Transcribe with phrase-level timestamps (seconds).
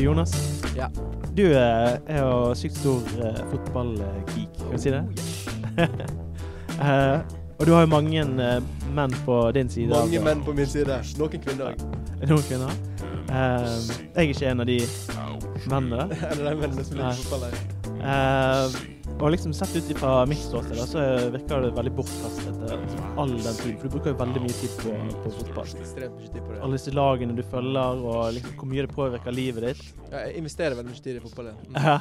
[0.00, 0.62] Du, Jonas.
[0.76, 0.90] Ja.
[1.34, 5.02] Du eh, er jo sykt stor uh, fotballgeek, kan vi si det?
[6.80, 7.20] uh,
[7.58, 8.62] og du har jo mange uh,
[8.96, 9.92] menn på din side.
[9.92, 10.22] Mange altså.
[10.24, 10.96] menn på min side.
[11.20, 11.84] Noen kvinner òg.
[12.30, 12.72] Noen kvinner.
[13.28, 14.78] Jeg er ikke en av de
[15.68, 16.08] mennene.
[16.30, 17.60] En av de mennene som liker fotball.
[18.00, 18.80] her.
[19.20, 21.02] Og liksom sett ut fra mitt ståsted, så
[21.34, 23.76] virker det veldig bortkastet eh, liksom, all den tiden.
[23.76, 24.94] For du bruker jo veldig mye tid på,
[25.24, 25.74] på fotball.
[26.60, 29.84] Alle disse lagene du følger, og liksom hvor mye det påvirker livet ditt.
[30.08, 31.52] Ja, jeg investerer veldig mye tid i fotball.
[31.52, 31.54] ja.
[31.84, 31.98] Ja.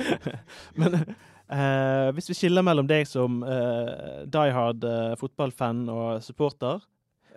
[0.80, 6.84] Men eh, hvis vi skiller mellom deg som eh, die hard eh, fotballfan og supporter,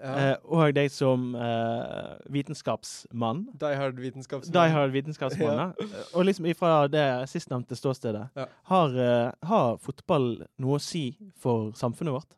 [0.04, 0.36] Ja.
[0.36, 4.52] Uh, og deg som uh, vitenskapsmann Die hard vitenskapsmann.
[4.52, 6.02] Die hard vitenskapsmann, ja.
[6.12, 8.26] Og liksom ifra det sistnevnte ståstedet.
[8.36, 8.50] Ja.
[8.68, 11.06] Har, uh, har fotball noe å si
[11.40, 12.36] for samfunnet vårt?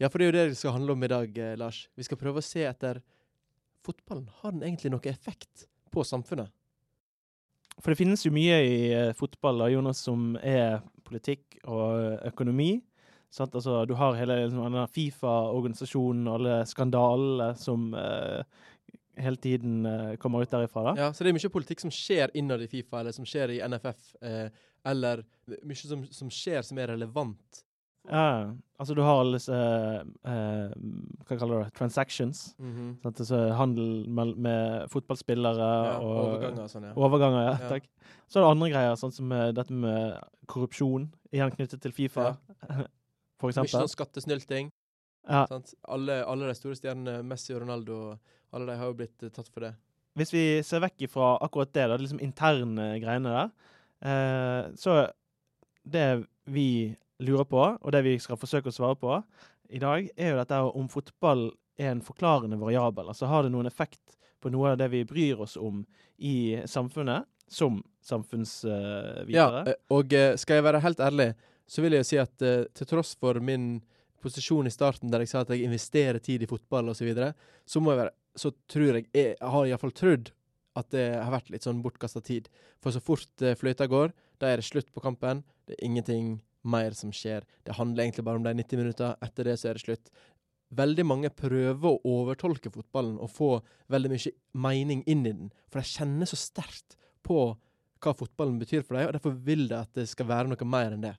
[0.00, 1.82] Ja, for det er jo det det skal handle om i dag, eh, Lars.
[1.94, 3.02] Vi skal prøve å se etter
[3.84, 4.30] fotballen.
[4.40, 6.48] Har den egentlig noe effekt på samfunnet?
[7.80, 12.78] For det finnes jo mye i eh, fotball Jonas, som er politikk og økonomi.
[13.30, 13.54] Sant?
[13.54, 18.42] Altså, du har hele liksom, Fifa-organisasjonen og alle skandalene som uh,
[19.20, 20.82] hele tiden uh, kommer ut derifra.
[20.90, 20.94] da.
[20.98, 23.60] Ja, Så det er mye politikk som skjer innad i Fifa, eller som skjer i
[23.70, 24.48] NFF, uh,
[24.90, 25.22] eller
[25.62, 27.62] mye som, som skjer som er relevant.
[28.08, 28.48] Ja,
[28.80, 30.70] altså du har alle disse eh,
[31.28, 31.72] Hva kaller du det?
[31.76, 32.38] Transactions.
[32.56, 33.20] Sant?
[33.20, 36.94] Altså, handel med, med fotballspillere Ja, og overganger og sånn, ja.
[36.96, 37.68] Overganger, ja, Ja.
[37.74, 37.90] takk.
[38.30, 40.16] Så er det andre greier, sånn som eh, dette med
[40.48, 42.30] korrupsjon, igjen knyttet til Fifa,
[43.40, 43.80] for Mye eksempel.
[43.80, 44.70] sånn skattesnylting.
[45.28, 45.44] Ja.
[45.92, 48.00] Alle, alle de store stjernene, Messi og Ronaldo,
[48.56, 49.74] alle de har jo blitt eh, tatt for det.
[50.18, 53.50] Hvis vi ser vekk fra akkurat det, da, liksom interne greiene der,
[54.10, 55.02] eh, så
[55.86, 56.06] det
[56.50, 59.18] vi lurer på, og det vi skal forsøke å svare på
[59.70, 63.12] i dag, er jo dette om fotball er en forklarende variabel.
[63.12, 65.84] Altså har det noen effekt på noe av det vi bryr oss om
[66.18, 69.30] i samfunnet, som samfunnsvitere?
[69.34, 71.30] Ja, eh, og eh, skal jeg være helt ærlig,
[71.70, 73.76] så vil jeg jo si at uh, til tross for min
[74.20, 77.30] posisjon i starten der jeg sa at jeg investerer tid i fotball osv., så, videre,
[77.64, 80.28] så må jeg være Så tror jeg Jeg har iallfall trodd
[80.78, 82.46] at det har vært litt sånn bortkasta tid.
[82.78, 85.42] For så fort uh, fløyta går, da er det slutt på kampen.
[85.66, 86.28] Det er ingenting
[86.62, 87.42] mer som skjer.
[87.66, 89.16] Det handler egentlig bare om de 90 minutter.
[89.24, 90.12] Etter det så er det slutt.
[90.70, 93.50] Veldig mange prøver å overtolke fotballen og få
[93.90, 94.32] veldig mye
[94.62, 95.50] mening inn i den.
[95.72, 96.94] For de kjenner så sterkt
[97.26, 97.40] på
[98.00, 100.94] hva fotballen betyr for dem, og derfor vil de at det skal være noe mer
[100.94, 101.16] enn det.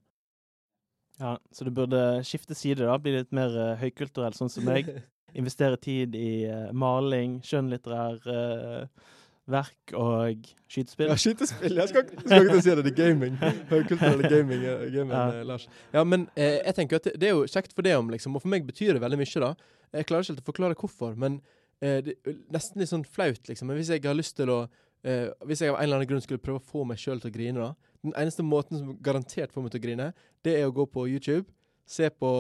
[1.22, 2.98] Ja, så du burde skifte side, da.
[3.02, 4.90] Bli litt mer uh, høykulturell, sånn som meg.
[5.40, 9.12] Investere tid i uh, maling, skjønnlitterær uh,
[9.52, 11.10] verk og skytespill.
[11.12, 11.78] Ja, skytespill.
[11.80, 12.84] Jeg skal, skal ikke si det.
[12.88, 13.38] Det er gaming.
[13.72, 15.24] Høykulturell gaming, eh, gaming Ja.
[15.40, 15.68] eh, Lars.
[15.94, 18.36] Ja, men eh, jeg tenker at det, det er jo kjekt for det om, liksom.
[18.38, 19.52] Og for meg betyr det veldig mye, da.
[19.98, 21.42] Jeg klarer ikke helt å forklare hvorfor, men
[21.82, 23.68] eh, det er nesten litt sånn flaut, liksom.
[23.72, 24.60] Men hvis jeg har lyst til å
[25.04, 27.32] eh, Hvis jeg av en eller annen grunn skulle prøve å få meg sjøl til
[27.34, 30.12] å grine, da Den eneste måten som garantert får meg til å grine,
[30.46, 31.52] det er å gå på YouTube,
[31.86, 32.32] se på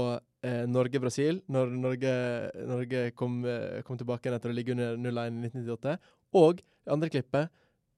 [0.45, 2.13] eh, Norge-Brasil, når Norge,
[2.69, 5.97] Norge kom, eh, kom tilbake etter å ligge under 0-1 i 1998.
[6.41, 7.51] Og det andre klippet,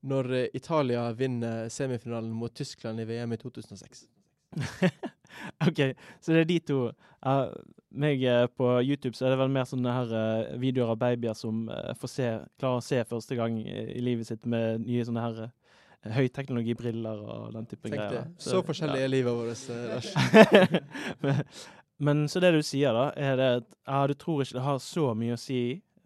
[0.04, 4.08] når eh, Italia vinner semifinalen mot Tyskland i VM i 2006.
[5.68, 5.80] OK,
[6.22, 6.80] så det er de to.
[7.24, 7.48] Uh,
[7.96, 11.38] meg uh, på YouTube så er det vel mer sånne her uh, videoer av babyer
[11.38, 11.64] som
[12.02, 12.30] får se,
[12.60, 15.46] klarer å se første gang i, i livet sitt med nye sånne her
[16.04, 18.24] høyteknologibriller og den type Tenk det.
[18.38, 20.10] Så, Så, forskjellig er livet vårt, eh, Lars.
[21.24, 21.44] men,
[22.04, 24.82] men så det du sier, da, er det at ja, du tror ikke det har
[24.84, 25.62] så mye å si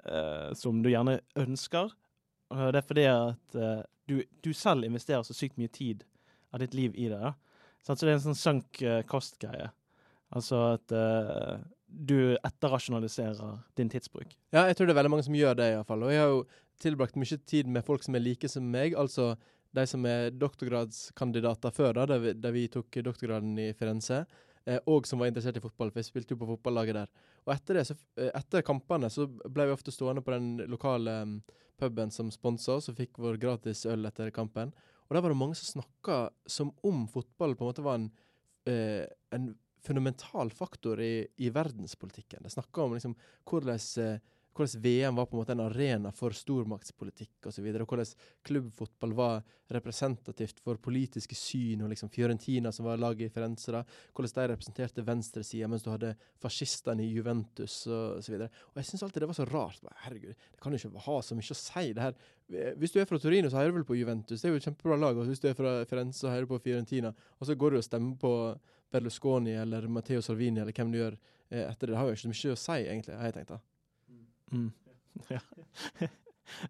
[0.06, 1.96] eh, som du gjerne ønsker.
[2.47, 6.06] Det er fordi at eh, du, du selv investerer så sykt mye tid
[6.53, 7.19] av ditt liv i det.
[7.19, 7.34] da.
[7.84, 9.69] Så det er en sånn sunk eh, cost-greie.
[10.35, 11.56] Altså at uh,
[11.88, 14.34] du etterrasjonaliserer din tidsbruk.
[14.52, 16.03] Ja, jeg tror det er veldig mange som gjør det, iallfall.
[16.03, 16.41] Og jeg har jo
[16.84, 19.38] tilbrakt mye tid med folk som er like som meg, altså
[19.75, 24.23] de som er doktorgradskandidater før, da, da vi tok doktorgraden i Firenze.
[24.67, 27.11] Eh, og som var interessert i fotball, for jeg spilte jo på fotballaget der.
[27.46, 31.22] Og etter det, så, eh, etter kampene så ble vi ofte stående på den lokale
[31.23, 31.37] mm,
[31.79, 34.73] puben som sponsa oss, og fikk vår gratis øl etter kampen.
[35.08, 36.17] Og der var det mange som snakka
[36.52, 38.09] som om fotball på en måte var en,
[38.67, 39.53] eh, en
[39.87, 42.43] fundamental faktor i, i verdenspolitikken.
[42.43, 43.16] De snakka om liksom
[43.47, 44.19] hvordan, eh,
[44.57, 47.63] hvordan VM var på en måte en arena for stormaktspolitikk osv.
[47.63, 48.11] Og, så og hvordan
[48.49, 49.43] klubbfotball var
[49.73, 51.83] representativt for politiske syn.
[51.83, 53.83] og liksom Fiorentina, som var laget i Firenze, da,
[54.15, 58.49] hvordan de representerte venstresida, mens du hadde fascistene i Juventus og så videre.
[58.73, 59.81] Og jeg syns alltid det var så rart.
[59.83, 61.85] Bare, herregud, det kan jo ikke ha så mye å si.
[61.93, 62.17] det her.
[62.79, 64.41] Hvis du er fra Torino, så heier du vel på Juventus.
[64.41, 65.17] Det er jo et kjempebra lag.
[65.17, 67.13] Og hvis du er fra Firenze, så heier du på Fiorentina.
[67.39, 68.33] Og så går du og stemmer på
[68.91, 71.93] Berlusconi eller Matteo Salvini eller hvem du gjør eh, etter det.
[71.93, 73.57] Det har jo ikke så mye å si, egentlig, har jeg tenkt.
[73.57, 73.77] da.
[74.52, 74.72] Mm.
[75.34, 75.40] Ja.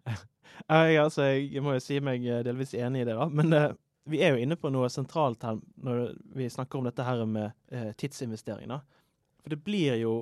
[0.68, 3.28] Altså, jeg må jo si meg eh, delvis enig i det, da.
[3.30, 3.76] Men uh,
[4.10, 7.54] vi er jo inne på noe sentralt her når vi snakker om dette her med
[7.70, 8.72] uh, tidsinvestering.
[9.38, 10.14] For det blir jo,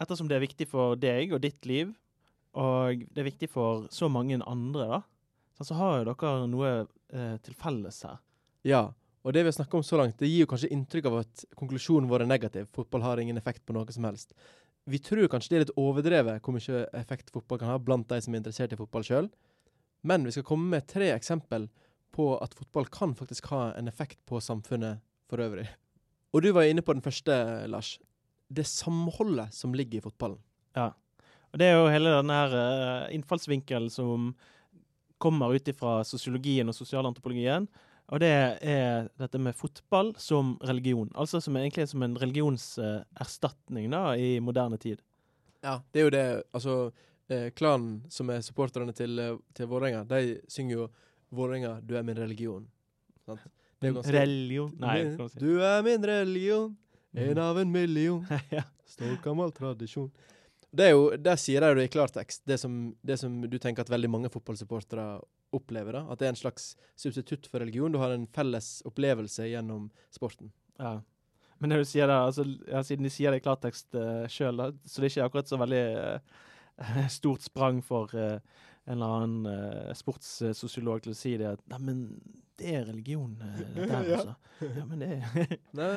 [0.00, 1.92] ettersom det er viktig for deg og ditt liv,
[2.56, 5.02] og det er viktig for så mange andre, da,
[5.60, 8.22] så har jo dere noe uh, til felles her.
[8.66, 8.86] Ja,
[9.26, 11.44] og det vi har snakka om så langt, det gir jo kanskje inntrykk av at
[11.58, 12.68] konklusjonen vår er negativ.
[12.72, 14.32] Fotball har ingen effekt på noe som helst.
[14.86, 18.20] Vi tror kanskje det er litt overdrevet hvor mye effekt fotball kan ha blant de
[18.22, 19.30] som er interessert i fotball sjøl.
[20.06, 21.66] Men vi skal komme med tre eksempel
[22.14, 25.66] på at fotball kan faktisk ha en effekt på samfunnet for øvrig.
[26.32, 27.34] Og du var inne på den første,
[27.66, 27.96] Lars.
[28.46, 30.38] Det samholdet som ligger i fotballen.
[30.76, 30.92] Ja.
[31.50, 34.30] Og det er jo hele denne her eh, innfallsvinkelen som
[35.22, 37.66] kommer ut ifra sosiologien og sosialantropologien.
[38.14, 38.30] Og det
[38.62, 41.08] er dette med fotball som religion.
[41.18, 45.02] Altså som er egentlig som en religionserstatning da, i moderne tid.
[45.64, 46.76] Ja, det er jo det Altså,
[47.28, 50.88] eh, klanen som er supporterne til, eh, til Vålerenga, de synger jo
[51.32, 52.66] 'Vålerenga, du er min religion'.
[53.26, 53.40] Sant?
[53.82, 55.38] Ganske- Religion Nei, si.
[55.38, 56.76] Du er min religion,
[57.14, 58.24] en av en million.
[58.50, 58.62] ja.
[58.86, 60.10] Stolt gammel tradisjon.
[60.76, 63.80] Det er jo, Der sier de det i klartekst, det som, det som du tenker
[63.80, 65.20] at veldig mange fotballsupportere
[65.56, 65.96] opplever.
[65.98, 66.70] da, At det er en slags
[67.00, 67.92] substitutt for religion.
[67.94, 70.52] Du har en felles opplevelse gjennom sporten.
[70.78, 70.98] Ja.
[71.58, 74.60] Men det du sier da, altså, ja, siden de sier det i klartekst uh, sjøl,
[74.84, 78.36] så det er ikke akkurat så veldig uh, stort sprang for uh,
[78.86, 82.02] en eller annen uh, sportssosiolog til å si det at Nei, men
[82.60, 84.18] det er religion, uh, dette her, Ja.
[84.20, 84.36] altså.
[84.76, 85.88] Ja, men det er Nei,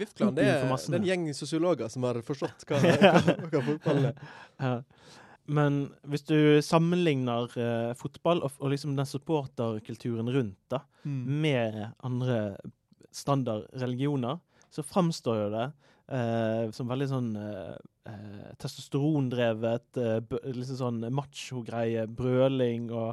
[0.00, 3.12] VIF-klanen det, er- det er en gjeng sosiologer som har forstått hva, hva,
[3.52, 4.82] hva fotballen er.
[5.46, 11.22] Men hvis du sammenligner uh, fotball og, og liksom den supporterkulturen rundt da, Mm.
[11.42, 12.56] med andre
[13.10, 14.38] standardreligioner,
[14.70, 15.64] så framstår jo det
[16.12, 17.74] uh, som veldig sånn uh,
[18.06, 19.98] eh, testosterondrevet,
[20.54, 23.12] liksom sånn macho-greie, brøling og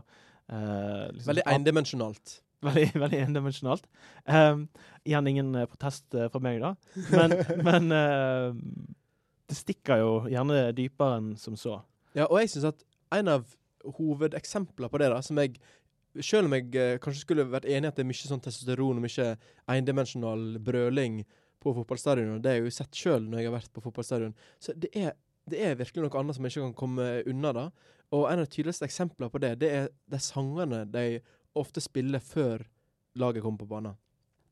[0.49, 2.39] eh, liksom Veldig endimensjonalt.
[2.65, 3.85] Veldig, veldig endimensjonalt.
[4.25, 4.67] Um,
[5.07, 6.73] igjen ingen protest fra meg, da.
[7.13, 7.35] Men,
[7.67, 8.57] men eh,
[9.49, 11.79] det stikker jo gjerne dypere enn som så.
[12.19, 12.85] Ja, og jeg syns at
[13.15, 13.55] en av
[13.97, 15.55] hovedeksemplene på det, da, som jeg
[16.25, 18.99] selv om jeg eh, kanskje skulle vært enig i at det er mye sånn testosteron
[18.99, 19.27] og mye
[19.71, 21.21] endimensjonal brøling
[21.61, 24.35] på fotballstadion, og det har jeg jo sett sjøl når jeg har vært på fotballstadion,
[24.63, 25.13] så det er,
[25.49, 27.53] det er virkelig noe annet som jeg ikke kan komme unna.
[27.55, 27.65] da.
[28.15, 31.05] Og en av de tydeligste eksemplene på det, det er de sangene de
[31.59, 32.63] ofte spiller før
[33.19, 33.97] laget kommer på banen.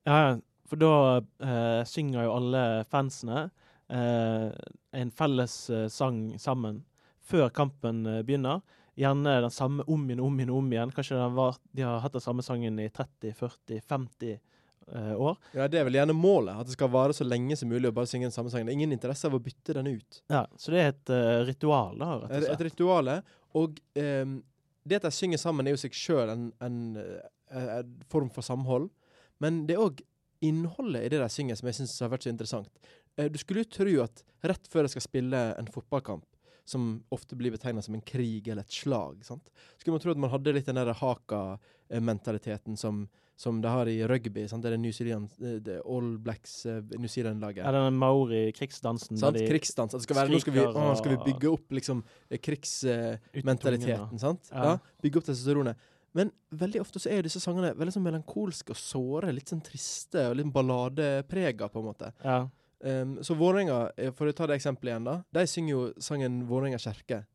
[0.08, 0.38] Ja,
[0.68, 3.48] for da eh, synger jo alle fansene
[3.94, 4.52] eh,
[5.00, 6.84] en felles eh, sang sammen
[7.28, 8.62] før kampen eh, begynner.
[8.98, 10.92] Gjerne den samme om igjen, om igjen, om igjen.
[10.96, 15.38] Kanskje den var, de har hatt den samme sangen i 30-40-50 eh, år.
[15.54, 17.96] Ja, Det er vel gjerne målet, at det skal vare så lenge som mulig å
[17.96, 18.66] bare synge den samme sangen.
[18.70, 20.22] Det er ingen interesse av å bytte den ut.
[20.34, 22.66] Ja, Så det er et uh, ritual, da, rett og Et, et slett.
[22.72, 23.18] rituale.
[23.62, 24.38] Og um,
[24.88, 26.78] det at de synger sammen, er jo seg sjøl en, en,
[27.52, 28.90] en form for samhold.
[29.44, 30.02] Men det er òg
[30.46, 32.70] innholdet i det de synger som jeg syns har vært så interessant.
[33.18, 36.24] Du skulle jo tro at rett før de skal spille en fotballkamp,
[36.68, 39.48] som ofte blir betegna som en krig eller et slag, sant?
[39.78, 43.06] skulle man tro at man hadde litt den der haka-mentaliteten som,
[43.40, 44.44] som de har i rugby.
[44.52, 44.66] Sant?
[44.66, 47.64] Det er New Zealand, eh, det er All Blacks, eh, New Zealand-laget.
[47.64, 49.20] Ja, det den maori-krigsdansen?
[49.22, 49.40] Sant?
[49.48, 49.96] Krigsdans.
[49.96, 54.20] At det skal være, nå skal vi, å, skal vi bygge opp liksom eh, krigsmentaliteten.
[54.20, 54.52] Sant?
[54.52, 54.74] Ja.
[54.74, 54.98] Ja.
[55.06, 55.88] Bygge opp testosteronet.
[56.18, 59.34] Men veldig ofte så er disse sangene veldig sånn melankolske og såre.
[59.36, 62.12] Litt sånn triste og litt balladeprega, på en måte.
[62.24, 62.40] Ja.
[62.84, 65.24] Um, så Vålerenga, eh, for å ta det eksempelet igjen, da.
[65.34, 67.26] De synger jo sangen 'Vålerenga kjerke',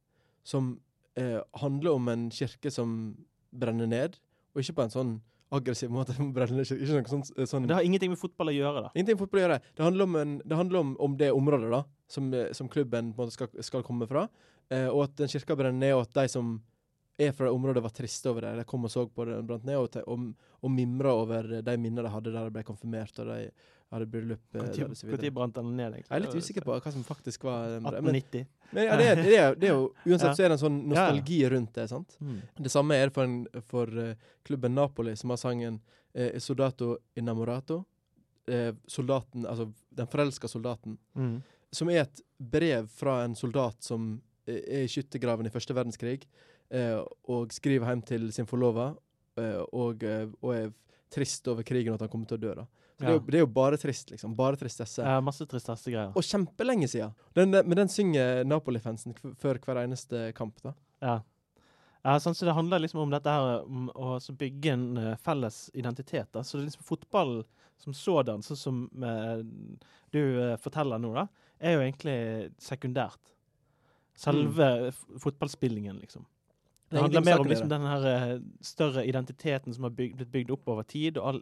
[0.45, 0.81] som
[1.17, 3.17] eh, handler om en kirke som
[3.53, 4.19] brenner ned.
[4.55, 5.13] Og ikke på en sånn
[5.53, 6.17] aggressiv måte.
[6.35, 8.93] brenner ned, ikke noe sånn, eh, sånn Det har ingenting med fotball å gjøre, da.
[8.95, 9.61] Ingenting med fotball å gjøre.
[9.77, 13.13] Det handler om, en, det handler om, om det området da, som, eh, som klubben
[13.13, 14.29] på en måte skal, skal komme fra.
[14.73, 16.55] Eh, og at den kirka brenner ned, og at de som
[17.21, 18.55] er fra det området, var triste over det.
[18.63, 22.07] De kom og så på det brant ned, og, og, og mimra over de minnene
[22.07, 23.51] de hadde der de ble konfirmert, og de
[23.93, 24.41] hadde bryllup.
[24.55, 25.29] eh, der og så videre.
[25.29, 25.93] Når brant den ned?
[25.93, 26.09] egentlig?
[26.11, 28.03] Jeg er litt usikker på hva som faktisk var 1890.
[28.03, 28.47] Men, 1890.
[28.73, 30.35] men ja, det, er, det, er, det er jo Uansett Ja.
[30.35, 31.89] så er det en sånn nostalgi rundt det.
[31.91, 32.17] sant?
[32.21, 32.39] Mm.
[32.67, 34.15] Det samme er det for, en, for uh,
[34.49, 35.81] klubben Napoli, som har sangen
[36.15, 37.85] eh, 'Soldato innamorato'.
[38.47, 40.99] Eh, soldaten, altså den forelska soldaten.
[41.15, 41.43] Mm.
[41.73, 46.25] Som er et brev fra en soldat som eh, er i skyttergraven i første verdenskrig,
[46.71, 46.99] eh,
[47.31, 48.95] og skriver hjem til sin forlova,
[49.39, 50.73] eh, og, eh, og er
[51.13, 52.55] trist over krigen og at han kommer til å dø.
[52.55, 52.67] da.
[53.03, 54.37] Det, er jo, det er jo bare trist, liksom.
[54.39, 55.03] Bare tristesse.
[55.03, 56.15] Ja, masse tristessegreier.
[56.17, 57.13] Og kjempelenge siden.
[57.35, 60.63] Den, den- men den synger Napoli-fansen før hver eneste kamp.
[60.63, 60.75] da.
[61.03, 61.19] Ja.
[62.03, 65.17] Ja, sånn, så Det handler liksom om dette her, om å så bygge en uh,
[65.23, 66.33] felles identitet.
[66.35, 66.43] da.
[66.43, 67.35] Så det er liksom fotball
[67.83, 69.39] som sådan, sånn som uh,
[70.15, 71.27] du uh, forteller nå, da,
[71.63, 72.17] er jo egentlig
[72.63, 73.35] sekundært.
[74.19, 75.19] Selve mm.
[75.23, 76.27] fotballspillingen, liksom.
[76.91, 80.51] Det er handler mer om liksom den her større identiteten som har bygd, blitt bygd
[80.53, 81.39] opp over tid, og all,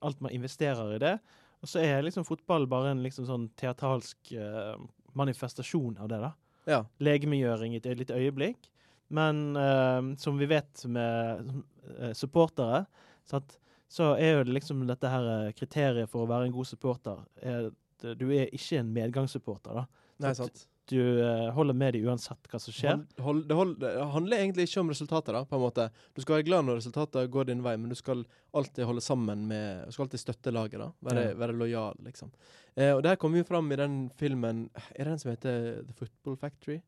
[0.00, 1.16] alt man investerer i det.
[1.62, 4.74] Og så er liksom fotball bare en liksom sånn teatralsk uh,
[5.18, 6.20] manifestasjon av det.
[6.24, 6.32] da.
[6.70, 6.80] Ja.
[7.02, 8.70] Legemidgjøring i et lite øyeblikk.
[9.12, 11.52] Men uh, som vi vet med
[12.00, 12.84] uh, supportere,
[13.28, 13.58] sant,
[13.92, 17.70] så er jo det liksom dette her kriteriet for å være en god supporter er
[18.18, 19.76] du er ikke en medgangssupporter.
[19.76, 19.84] da.
[20.22, 20.64] Nei, Sant.
[20.92, 22.98] Du eh, holder med dem uansett hva som skjer.
[22.98, 25.86] Hold, hold, det, hold, det handler egentlig ikke om resultatet, da, på en måte.
[26.12, 29.46] Du skal være glad når resultatet går din vei, men du skal alltid holde sammen
[29.48, 30.90] med Du skal alltid støtte laget, da.
[31.08, 31.34] Være, Ja.
[31.40, 32.30] være lojal, liksom.
[32.76, 35.82] Eh, og det her kommer jo fram i den filmen Er det den som heter
[35.86, 36.80] The Football Factory?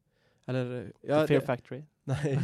[0.47, 1.83] Eller ja, The Fear det- Factory.
[2.13, 2.35] Nei,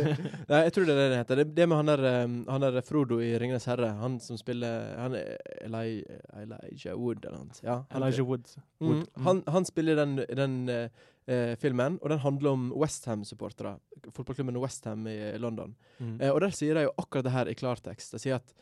[0.48, 1.36] nei, jeg tror det er det det heter.
[1.42, 3.90] Det, det med han der, um, han der Frodo i 'Ringenes herre'.
[4.00, 5.36] Han som spiller Han er
[5.66, 6.00] Eli,
[6.32, 7.58] Elijah Wood eller noe.
[7.62, 8.48] Ja, han, Elijah Wood.
[8.80, 9.02] Mm, Wood.
[9.16, 9.24] Mm.
[9.26, 10.56] han, han spiller den, den
[11.30, 13.76] eh, filmen, og den handler om Westham-supportere.
[14.10, 15.76] Fotballklubben Westham i London.
[15.98, 16.18] Mm.
[16.18, 18.16] Eh, og der sier de jo akkurat det her i klartekst.
[18.16, 18.54] De sier at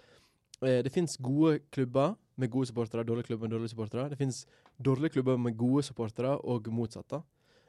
[0.62, 4.08] eh, det fins gode klubber med gode supportere, dårlige klubber med dårlige supportere.
[4.12, 4.44] Det fins
[4.78, 7.20] dårlige klubber med gode supportere, og motsatt.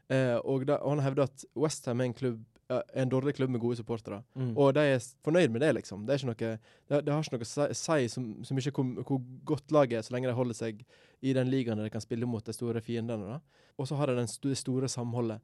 [0.10, 3.62] Eh, og, da, og han hevder at Westham er en, klubb, en dårlig klubb med
[3.62, 4.22] gode supportere.
[4.38, 4.52] Mm.
[4.58, 6.04] Og de er fornøyd med det, liksom.
[6.06, 9.08] Det, er noe, det, det har ikke noe å si- si som, som ikke hvor,
[9.08, 9.22] hvor
[9.54, 10.84] godt laget er, så lenge de holder seg
[11.26, 13.40] i den ligaen der de kan spille mot de store fiendene.
[13.80, 15.42] Og så har de det store samholdet.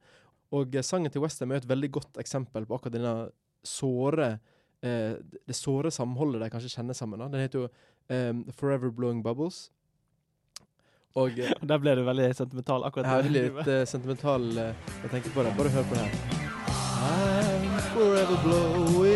[0.54, 3.14] Og eh, sangen til Westham er et veldig godt eksempel på akkurat denne
[3.66, 4.36] såre
[4.86, 7.18] eh, Det såre samholdet de kanskje kjenner sammen.
[7.18, 7.30] da.
[7.32, 7.68] Den heter jo
[8.08, 9.70] eh, 'Forever Blowing Bubbles'.
[11.16, 15.12] Og eh, Der ble du veldig sentimental akkurat jeg blir litt uh, sentimental uh, å
[15.12, 15.56] tenke på det.
[15.58, 16.35] Bare hør på det her.
[17.06, 19.15] I'm forever blowing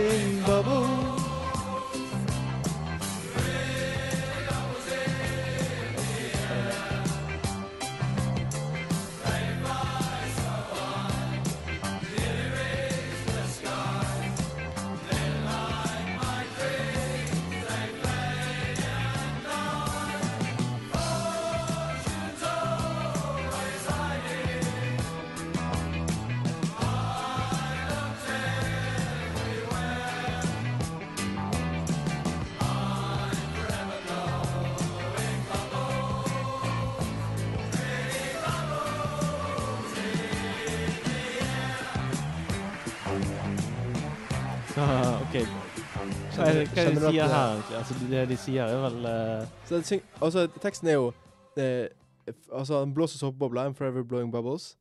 [46.52, 47.76] Hva hva de sier det- her, egentlig?
[47.78, 49.46] Altså, det de sier, er vel uh...
[49.68, 51.12] Så det altså, teksten er jo
[51.56, 51.88] eh,
[52.52, 53.68] Altså, han blåser såpebobler.
[53.68, 54.76] I'm forever blowing bubbles.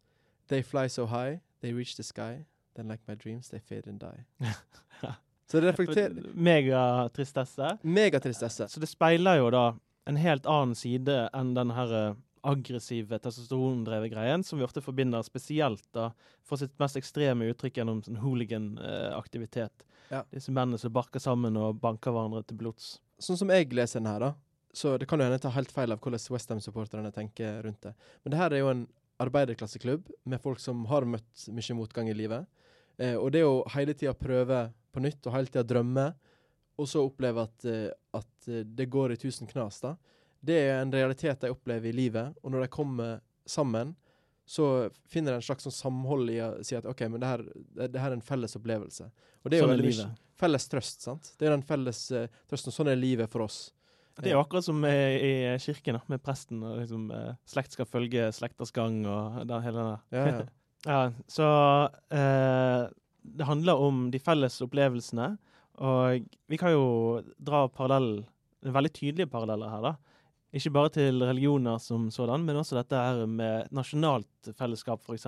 [0.50, 2.46] They fly so high, they reach the sky.
[2.76, 4.26] Then like my dreams, they fade and die.
[5.52, 7.78] Så det reflekterer Megatristesse.
[7.82, 8.68] Megatristesse.
[8.68, 9.64] Så det speiler jo da
[10.10, 12.14] en helt annen side enn den her eh,
[12.46, 16.12] aggressive, testosterondrevet greien som vi ofte forbinder spesielt da
[16.46, 19.86] for sitt mest ekstreme uttrykk gjennom sånn hooligan-aktivitet.
[20.10, 20.24] Ja.
[20.34, 22.98] Disse mennene som barker sammen og banker hverandre til blods.
[23.22, 24.32] Sånn som jeg leser den her, da,
[24.74, 27.94] så det kan jo hende jeg tar helt feil av hvordan Westham-supporterne tenker rundt det.
[28.24, 28.88] Men det her er jo en
[29.20, 32.48] arbeiderklasseklubb med folk som har møtt mye motgang i livet.
[32.98, 36.08] Eh, og det å hele tida prøve på nytt og hele tida drømme,
[36.80, 39.96] og så oppleve at, eh, at eh, det går i tusen knas, da,
[40.40, 42.38] det er en realitet de opplever i livet.
[42.44, 43.92] Og når de kommer sammen,
[44.50, 44.66] så
[45.10, 47.44] finner en slags sånn samhold i å si at OK, men det her,
[47.78, 49.06] det, her er en felles opplevelse.
[49.44, 50.08] Og det er Sånn jo veldig mye
[50.40, 51.34] felles trøst, sant?
[51.38, 52.74] Det er den felles uh, trøsten.
[52.74, 53.60] Sånn er livet for oss.
[54.20, 56.64] Det er jo akkurat som i kirken, da, med presten.
[56.66, 60.08] og liksom uh, Slekt skal følge slekters gang og det hele der.
[60.16, 60.48] Ja, ja.
[60.88, 61.46] Ja, så
[61.92, 62.84] uh,
[63.20, 65.34] det handler om de felles opplevelsene.
[65.80, 66.86] Og vi kan jo
[67.36, 68.24] dra parallell,
[68.64, 70.09] veldig tydelige paralleller her, da.
[70.56, 75.28] Ikke bare til religioner som sådan, men også dette her med nasjonalt fellesskap, f.eks.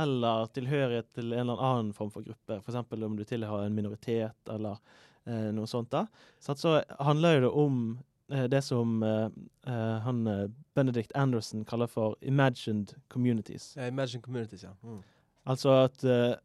[0.00, 2.60] Eller tilhørighet til en eller annen form for gruppe.
[2.60, 2.78] F.eks.
[2.92, 4.78] om du tilhører en minoritet, eller
[5.26, 5.90] eh, noe sånt.
[5.90, 6.04] da.
[6.38, 7.98] Så, så handler det om
[8.30, 9.26] eh, det som eh,
[9.66, 10.46] eh, han eh,
[10.78, 13.72] Benedict Anderson kaller for imagined communities.
[13.76, 14.76] Ja, imagined Communities, ja.
[14.82, 15.02] Mm.
[15.50, 16.36] Altså at eh,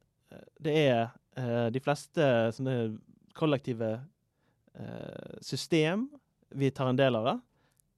[0.65, 1.01] det er
[1.37, 2.95] eh, de fleste sånne
[3.37, 3.99] kollektive
[4.73, 6.07] eh, system
[6.55, 7.35] vi tar en del av det.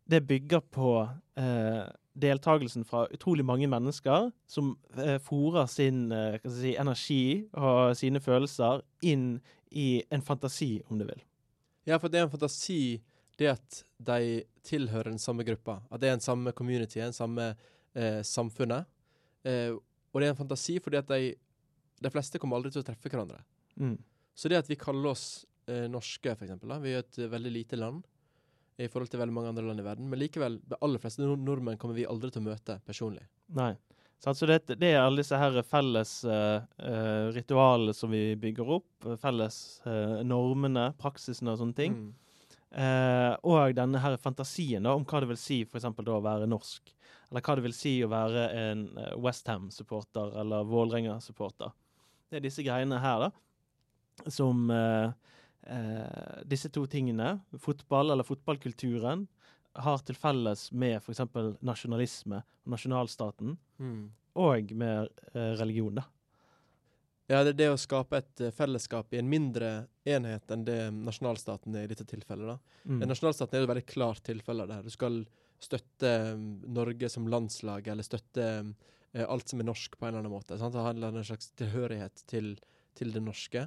[0.07, 0.91] Det bygger på
[1.39, 1.85] eh,
[2.17, 7.23] deltakelsen fra utrolig mange mennesker som eh, fòrer sin eh, hva skal si, energi
[7.53, 9.37] og sine følelser inn
[9.75, 11.21] i en fantasi, om du vil.
[11.87, 12.99] Ja, for det er en fantasi
[13.37, 15.81] det at de tilhører den samme gruppa.
[15.91, 18.87] At det er en samme community, en samme eh, samfunnet.
[19.45, 21.35] Eh, og det er en fantasi fordi at de,
[22.01, 23.43] de fleste kommer aldri til å treffe hverandre.
[23.77, 23.97] Mm.
[24.37, 27.29] Så det at vi kaller oss eh, norske, for eksempel, da, vi er et eh,
[27.29, 28.01] veldig lite land
[28.77, 31.41] i forhold til veldig mange andre land i verden, men likevel, de aller fleste nord
[31.41, 33.25] nordmenn kommer vi aldri til å møte personlig.
[33.57, 33.73] Nei.
[34.19, 39.57] Så det, det er alle disse her felles eh, ritualene som vi bygger opp, felles
[39.85, 41.99] uh, normene, praksisene og sånne ting.
[41.99, 42.15] Mm.
[42.67, 46.25] Uh, og denne her fantasien da, om hva det vil si for eksempel da å
[46.25, 46.93] være norsk.
[47.29, 48.83] Eller hva det vil si å være en
[49.21, 51.73] Westham-supporter eller Vålerenga-supporter.
[52.27, 53.29] Det er disse greiene her da,
[54.31, 55.11] som eh,
[55.69, 59.27] eh, Disse to tingene, fotball eller fotballkulturen,
[59.77, 61.21] har til felles med f.eks.
[61.61, 64.09] nasjonalisme og nasjonalstaten, Mm.
[64.35, 66.03] og med eh, religion, da.
[67.27, 70.77] Ja, det er det å skape et eh, fellesskap i en mindre enhet enn det
[70.95, 72.47] nasjonalstaten er i dette tilfellet.
[72.55, 72.77] da.
[72.87, 73.01] Mm.
[73.03, 74.85] En Nasjonalstaten er et veldig klart tilfelle av det her.
[74.87, 75.25] Du skal
[75.59, 78.71] støtte um, Norge som landslag, eller støtte um,
[79.11, 80.55] eh, alt som er norsk på en eller annen måte.
[80.61, 80.73] Sant?
[80.77, 82.53] Det handler om en slags tilhørighet til,
[82.95, 83.65] til det norske.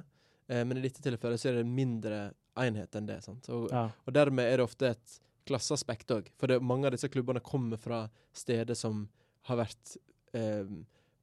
[0.51, 2.21] Eh, men i dette tilfellet så er det en mindre
[2.59, 3.21] enhet enn det.
[3.31, 3.85] Og, Ja.
[4.05, 6.27] og dermed er det ofte et klasseaspekt òg.
[6.37, 8.03] For det, mange av disse klubbene kommer fra
[8.35, 9.05] steder som
[9.47, 9.95] har vært
[10.35, 10.65] eh,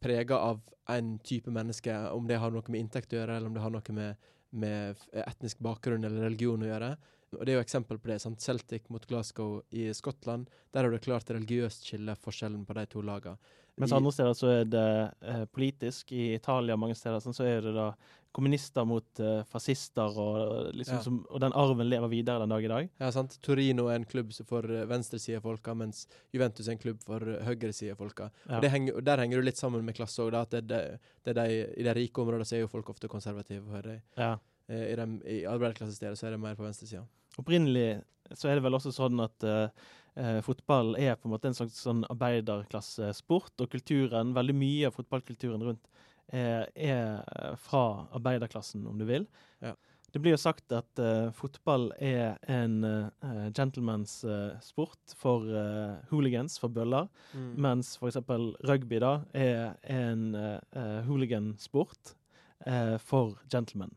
[0.01, 3.55] prega av en type menneske, om det har noe med inntekt å gjøre, eller om
[3.55, 4.17] det har noe med,
[4.53, 6.91] med etnisk bakgrunn eller religion å gjøre.
[7.37, 8.21] Og Det er jo eksempel på det.
[8.23, 8.41] sant?
[8.41, 10.49] Celtic mot Glasgow i Skottland.
[10.73, 13.37] Der har du klart religiøst skille forskjellen på de to lagene.
[13.79, 14.87] Mens andre steder så er det
[15.23, 16.11] eh, politisk.
[16.13, 17.93] I Italia mange steder sånn, så er det da
[18.38, 21.02] kommunister mot uh, fascister, og, liksom, Ja.
[21.02, 22.90] som, og den arven lever videre den dag i dag.
[23.02, 23.35] Ja, sant?
[23.42, 26.04] Torino er en klubb for uh, venstresidefolka, mens
[26.35, 28.30] Juventus er en klubb for høyresidefolka.
[28.47, 28.61] Ja.
[28.61, 30.37] Og henger, Der henger du litt sammen med klasse òg.
[30.38, 30.83] At det, det,
[31.26, 31.47] det de,
[31.83, 33.83] I de rike områdene så er jo folk ofte konservative.
[33.83, 34.37] De, Ja.
[34.68, 37.02] eh, I, de, i arbeiderklassestedet så er det mer på venstresida.
[37.38, 38.02] Opprinnelig
[38.37, 39.68] så er det vel også sånn at uh,
[40.18, 44.97] eh, fotball er på en måte en slags sånn arbeiderklassesport, og kulturen, veldig mye av
[44.99, 45.88] fotballkulturen rundt,
[46.33, 49.27] er, er fra arbeiderklassen, om du vil.
[49.63, 49.75] Ja.
[50.13, 55.99] Det blir jo sagt at uh, fotball er en uh, gentleman's uh, sport for eh,
[56.11, 57.51] hooligans, for bøller, Mm.
[57.61, 58.17] mens f.eks.
[58.65, 62.15] rugby da er en uh, hooligansport
[62.67, 63.93] eh, for gentlemen.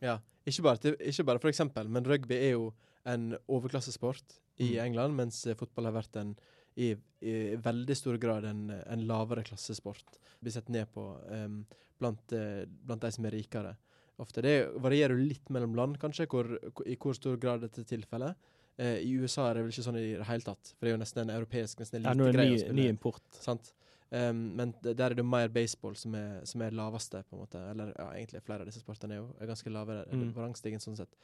[0.00, 0.18] Ja.
[0.46, 2.68] Ikke bare, til, ikke bare for eksempel, men rugby er jo
[3.06, 4.84] en overklassesport i Mm.
[4.86, 6.36] England, mens eh, fotball har vært en
[6.76, 6.90] i,
[7.24, 10.18] i veldig stor grad en, en lavere klassesport.
[10.40, 11.62] Blir sett ned på um,
[11.98, 13.72] blant, eh, blant de som er rikere.
[14.20, 14.42] Ofte.
[14.44, 16.48] Det varierer jo litt mellom land, kanskje, hvor,
[16.88, 18.36] i hvor stor grad dette er tilfellet.
[18.76, 20.96] Uh, I USA er det vel ikke sånn i det hele tatt, for det er
[20.96, 22.76] jo nesten en europeisk, nesten en lite greie å ny, spille.
[22.76, 23.24] ny import.
[23.40, 23.72] Sant?
[24.10, 27.62] Um, men der er det mer baseball som er, som er laveste, på en måte.
[27.72, 30.28] Eller ja, egentlig flere av disse sportene er jo er ganske lavere Mm.
[30.36, 31.16] på rangstigen sånn sett.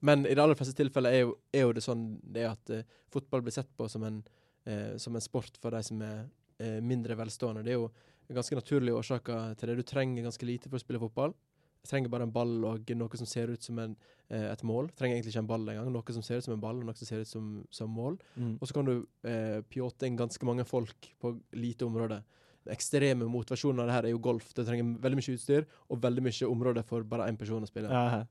[0.00, 2.70] Men i de aller fleste tilfeller er jo, er jo det sånn det er at
[2.70, 4.20] uh, fotball blir sett på som en,
[4.68, 6.22] eh, som en sport for de som er
[6.60, 7.64] eh, mindre velstående.
[7.66, 7.90] Det er jo
[8.36, 9.78] ganske naturlige årsaker til det.
[9.80, 11.34] Du trenger ganske lite for å spille fotball.
[11.78, 13.94] Du trenger bare en ball og noe som ser ut som en,
[14.28, 14.90] eh, et mål.
[14.90, 15.92] Du trenger egentlig ikke en ball engang.
[15.92, 18.18] Noe som ser ut som en ball, og noe som ser ut som, som mål.
[18.36, 18.58] Mm.
[18.60, 22.20] Og så kan du eh, pjåte inn ganske mange folk på lite område.
[22.68, 24.50] Ekstreme motivasjonen av det her er jo golf.
[24.52, 27.88] Det trenger veldig mye utstyr og veldig mye område for bare én person å spille.
[27.88, 28.24] Ja,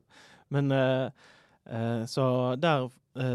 [0.54, 1.10] men eh,
[1.65, 2.86] eh, Så der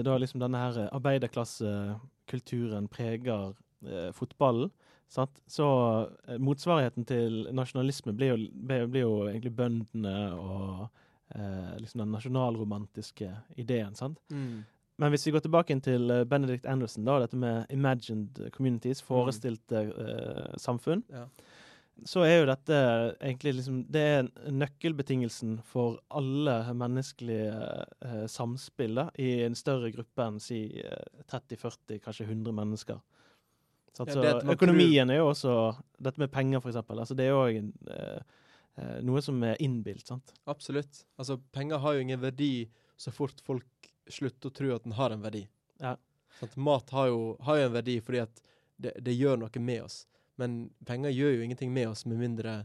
[0.05, 3.55] da liksom denne her arbeiderklassekulturen preger
[3.87, 4.71] eh, fotballen,
[5.12, 5.42] sant?
[5.47, 5.68] så
[6.29, 10.87] eh, motsvarigheten til nasjonalisme blir jo, blir, jo egentlig bøndene og
[11.35, 13.95] eh, liksom den nasjonalromantiske ideen.
[13.99, 14.18] sant?
[14.33, 14.62] Mm.
[15.01, 19.87] Men hvis vi går tilbake til eh, Benedict Anderson, da, dette med imagined communities, forestilte
[19.90, 21.27] eh, samfunn, Ja.
[22.05, 22.76] Så er jo dette
[23.20, 27.55] egentlig liksom Det er nøkkelbetingelsen for alle menneskelige
[28.02, 33.00] eh, samspill da, i en større gruppe enn si eh, 30-40, kanskje 100 mennesker.
[33.92, 35.55] Så, Ja, altså, det økonomien er jo også
[36.00, 37.02] Dette med penger, for eksempel.
[37.02, 38.38] Altså, det er jo òg eh,
[39.05, 40.33] noe som er innbilt, sant.
[40.48, 41.05] Absolutt.
[41.20, 42.55] Altså, penger har jo ingen verdi
[42.96, 45.44] så fort folk slutter å tro at den har en verdi.
[45.83, 45.96] Ja.
[46.38, 48.42] Sånn, mat har jo, har jo en verdi fordi at
[48.83, 50.02] det, det gjør noe med oss.
[50.40, 52.62] Men penger gjør jo ingenting med oss med mindre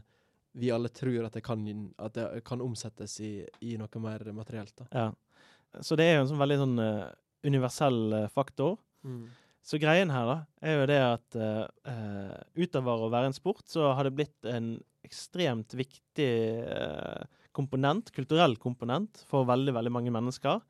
[0.58, 1.60] vi alle tror at det kan,
[2.02, 4.74] at det kan omsettes i, i noe mer materielt.
[4.80, 4.86] Da.
[4.90, 5.82] Ja.
[5.84, 7.10] Så det er jo en sånn veldig sånn uh,
[7.46, 8.78] universell uh, faktor.
[9.68, 13.90] Så greien her da, er jo det at eh, utover å være en sport, så
[13.92, 14.70] har det blitt en
[15.04, 16.28] ekstremt viktig
[16.64, 20.62] eh, komponent, kulturell komponent, for veldig, veldig mange mennesker.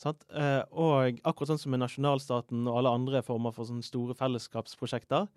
[0.00, 0.26] Sant?
[0.34, 5.28] Eh, og akkurat sånn som med nasjonalstaten og alle andre former for sånne store fellesskapsprosjekter,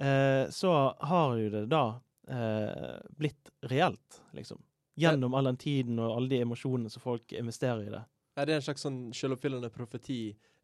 [0.00, 0.72] eh, så
[1.10, 1.84] har jo det da
[2.28, 4.62] eh, blitt reelt, liksom.
[4.96, 8.04] Gjennom all den tiden og alle de emosjonene som folk investerer i det.
[8.36, 10.20] Ja, det er en slags sånn selvoppfyllende profeti,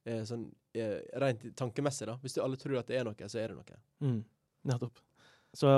[0.09, 2.07] eh, sånn, eh, rent tankemessig.
[2.07, 2.17] da.
[2.23, 3.81] Hvis du alle tror at det er noe, så er det noe.
[4.01, 4.25] Mm,
[4.65, 5.01] nettopp.
[5.57, 5.71] Så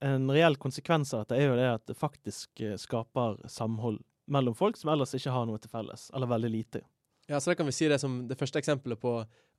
[0.00, 4.54] en reell konsekvens av dette er jo det at det faktisk eh, skaper samhold mellom
[4.54, 6.82] folk som ellers ikke har noe til felles, eller veldig lite.
[7.30, 9.12] Ja, så da kan vi si det som det første eksempelet på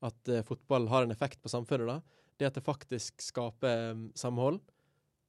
[0.03, 1.87] at uh, fotball har en effekt på samfunnet.
[1.87, 2.27] da.
[2.39, 4.59] Det at det faktisk skaper um, samhold.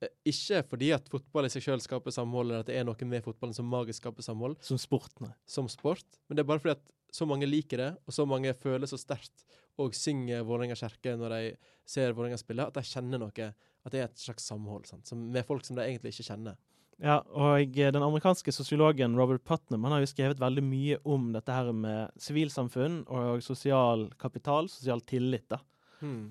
[0.03, 3.09] Eh, Ikke fordi at fotball i seg sjøl skaper samhold, eller at det er noe
[3.11, 5.31] med fotballen som magisk skaper samhold, Som sport, nei.
[5.47, 8.55] som sport, men det er bare fordi at så mange liker det, og så mange
[8.57, 9.45] føler så sterkt
[9.81, 11.43] og synger Vålerenga kjerke når de
[11.89, 13.49] ser Vålerenga spille, at de kjenner noe.
[13.83, 15.09] At det er et slags samhold sant?
[15.09, 16.59] Som, med folk som de egentlig ikke kjenner.
[17.03, 21.55] Ja, og den amerikanske sosiologen Robert Putnam han har jo skrevet veldig mye om dette
[21.55, 25.49] her med sivilsamfunn og sosial kapital, sosial tillit.
[25.51, 25.59] da.
[25.99, 26.31] Hmm.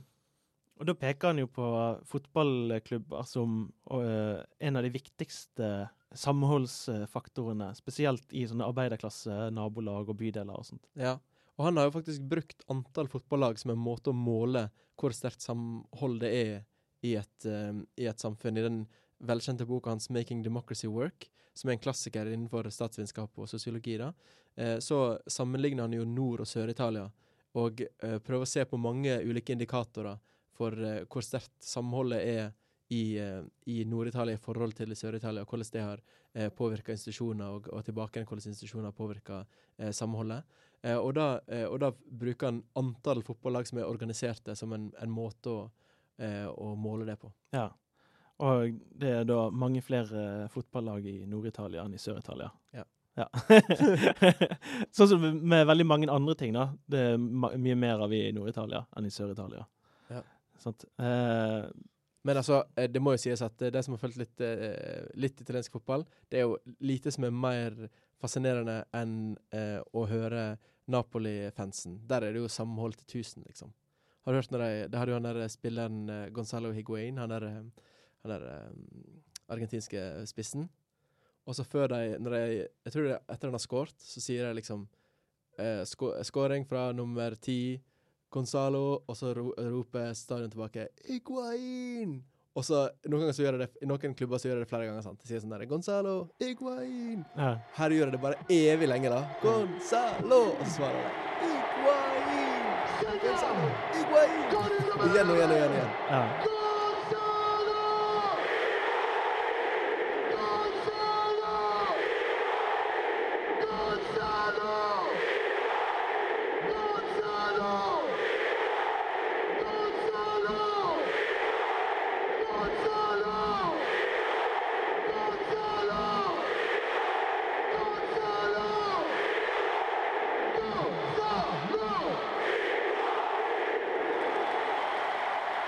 [0.79, 1.65] Og da peker han jo på
[2.09, 5.67] fotballklubber som uh, en av de viktigste
[6.17, 10.87] samholdsfaktorene, spesielt i sånne arbeiderklasse, nabolag og bydeler og sånt.
[10.99, 11.19] Ja.
[11.59, 15.43] Og han har jo faktisk brukt antall fotballag som en måte å måle hvor sterkt
[15.45, 16.55] samhold det er
[17.01, 18.57] i et, eh, i et samfunn.
[18.57, 18.81] I den
[19.19, 24.13] velkjente boka hans 'Making Democracy Work', som er en klassiker innenfor statsvitenskap og sosiologi, da,
[24.57, 27.11] eh, så sammenligner han jo Nord- og Sør-Italia,
[27.55, 30.19] og eh, prøver å se på mange ulike indikatorer
[30.53, 32.53] for hvor sterkt samholdet er
[32.91, 33.17] i,
[33.65, 36.01] i Nord-Italia i forhold til Sør-Italia, og hvordan det har
[36.33, 39.45] eh, påvirka institusjoner, og, og tilbake hvordan institusjoner har påvirka
[39.77, 40.43] eh, samholdet.
[40.81, 44.89] Eh, og, da, eh, og da bruker han antall fotballag som er organiserte, som en,
[45.01, 45.69] en måte å,
[46.21, 47.31] eh, å måle det på.
[47.55, 47.67] Ja.
[48.41, 52.49] Og det er da mange flere fotballag i Nord-Italia enn i Sør-Italia.
[52.73, 52.85] Ja.
[53.19, 53.27] Ja.
[54.95, 56.69] sånn som med veldig mange andre ting, da.
[56.87, 59.65] Det er mye mer av i Nord-Italia enn i Sør-Italia.
[60.09, 60.21] Ja.
[60.61, 60.85] Sant?
[61.01, 61.65] Eh,
[62.23, 65.07] Men altså, eh, det må jo sies at eh, de som har fulgt litt, eh,
[65.17, 67.77] litt italiensk fotball, det er jo lite som er mer
[68.21, 69.15] fascinerende enn
[69.57, 70.43] eh, å høre
[70.93, 71.99] Napoli-fansen.
[72.09, 73.73] Der er det jo samhold til tusen, liksom.
[74.25, 77.29] Har du hørt når de Det hadde jo han der spilleren eh, Gonzalo Higuain, han
[77.33, 77.85] der, eh,
[78.23, 78.71] han der eh,
[79.49, 80.69] argentinske spissen.
[81.49, 82.41] Og så før de når de,
[82.85, 84.83] Jeg tror det er etter han har skåret, så sier de liksom
[85.57, 85.81] eh,
[86.23, 87.81] Skåring fra nummer ti,
[88.31, 92.21] Gonzalo, og så ro roper stadion tilbake Higuain!
[92.55, 95.03] Og så noen ganger så gjør det I noen klubber så gjør det flere ganger.
[95.03, 95.19] sant?
[95.23, 97.25] De sier sånn der Gonzalo, Higuain!
[97.35, 97.55] ja.
[97.79, 99.23] Her gjør jeg det bare evig lenge, da.
[99.43, 100.43] Gonzalo!
[100.53, 101.60] Og så svarer de!
[103.61, 104.41] Gonzalo, Higuain!
[105.11, 105.69] Igjen og igjen og igjen.
[105.69, 105.89] og igjen.
[106.09, 106.51] ja.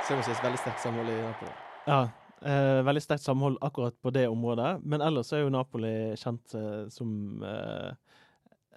[0.07, 1.55] Så jeg synes, veldig sterkt samhold i Napoli.
[1.87, 2.03] ja.
[2.43, 4.81] Eh, veldig sterkt samhold akkurat på det området.
[4.83, 7.93] Men ellers er jo Napoli kjent eh, som eh,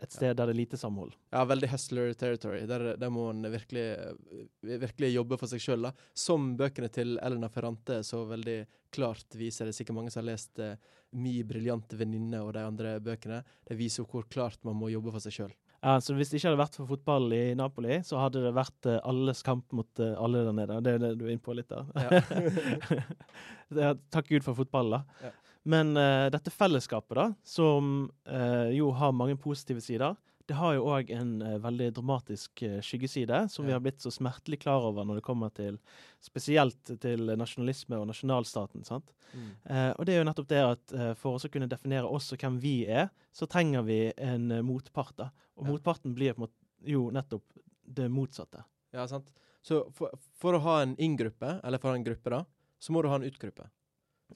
[0.05, 1.17] et sted der det er lite samhold.
[1.33, 2.61] Ja, veldig hustler territory.
[2.69, 5.89] Der, der må man virkelig, eh, virkelig jobbe for seg sjøl.
[6.15, 8.61] Som bøkene til Elena Ferrante så veldig
[8.95, 9.67] klart viser.
[9.67, 10.77] Det er sikkert mange som har lest eh,
[11.17, 13.43] Mi briljante venninne og de andre bøkene.
[13.67, 15.55] Det viser jo hvor klart man må jobbe for seg sjøl.
[15.83, 18.89] Ja, så Hvis det ikke hadde vært for fotball i Napoli, så hadde det vært
[18.89, 20.79] uh, alles kamp mot uh, alle der nede.
[20.83, 21.85] Det er det du er inne på litt der.
[21.95, 23.93] Ja.
[24.15, 25.33] Takk Gud for fotball, da.
[25.67, 30.15] Men uh, dette fellesskapet, da, som eh, jo har mange positive sider,
[30.47, 34.13] det har jo òg en eh, veldig dramatisk eh, skyggeside, som vi har blitt så
[34.15, 35.79] smertelig klar over når det kommer til
[36.23, 38.85] spesielt til nasjonalisme og nasjonalstaten.
[38.87, 39.11] sant?
[39.35, 42.31] Eh, og det er jo nettopp det at eh, for oss å kunne definere oss
[42.33, 45.17] og hvem vi er, så trenger vi en motpart.
[45.17, 45.31] da.
[45.57, 45.73] Og Ja.
[45.73, 46.55] motparten blir måte
[46.87, 47.43] jo nettopp
[47.87, 48.63] det motsatte.
[48.93, 49.33] Ja, sant.
[49.67, 52.45] Så for, for å ha en inn-gruppe, eller for å ha en gruppe, da,
[52.79, 53.67] så må du ha en ut-gruppe.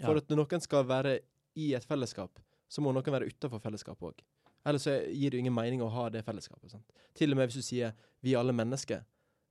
[0.00, 0.18] For Ja.
[0.18, 1.20] at noen skal være
[1.54, 4.20] i et fellesskap, så må noen være utafor fellesskapet òg.
[4.66, 6.70] Ellers så gir det jo ingen mening å ha det fellesskapet.
[6.74, 6.84] Sant?
[7.16, 7.92] Til og med hvis du sier
[8.22, 9.04] 'vi er alle mennesker',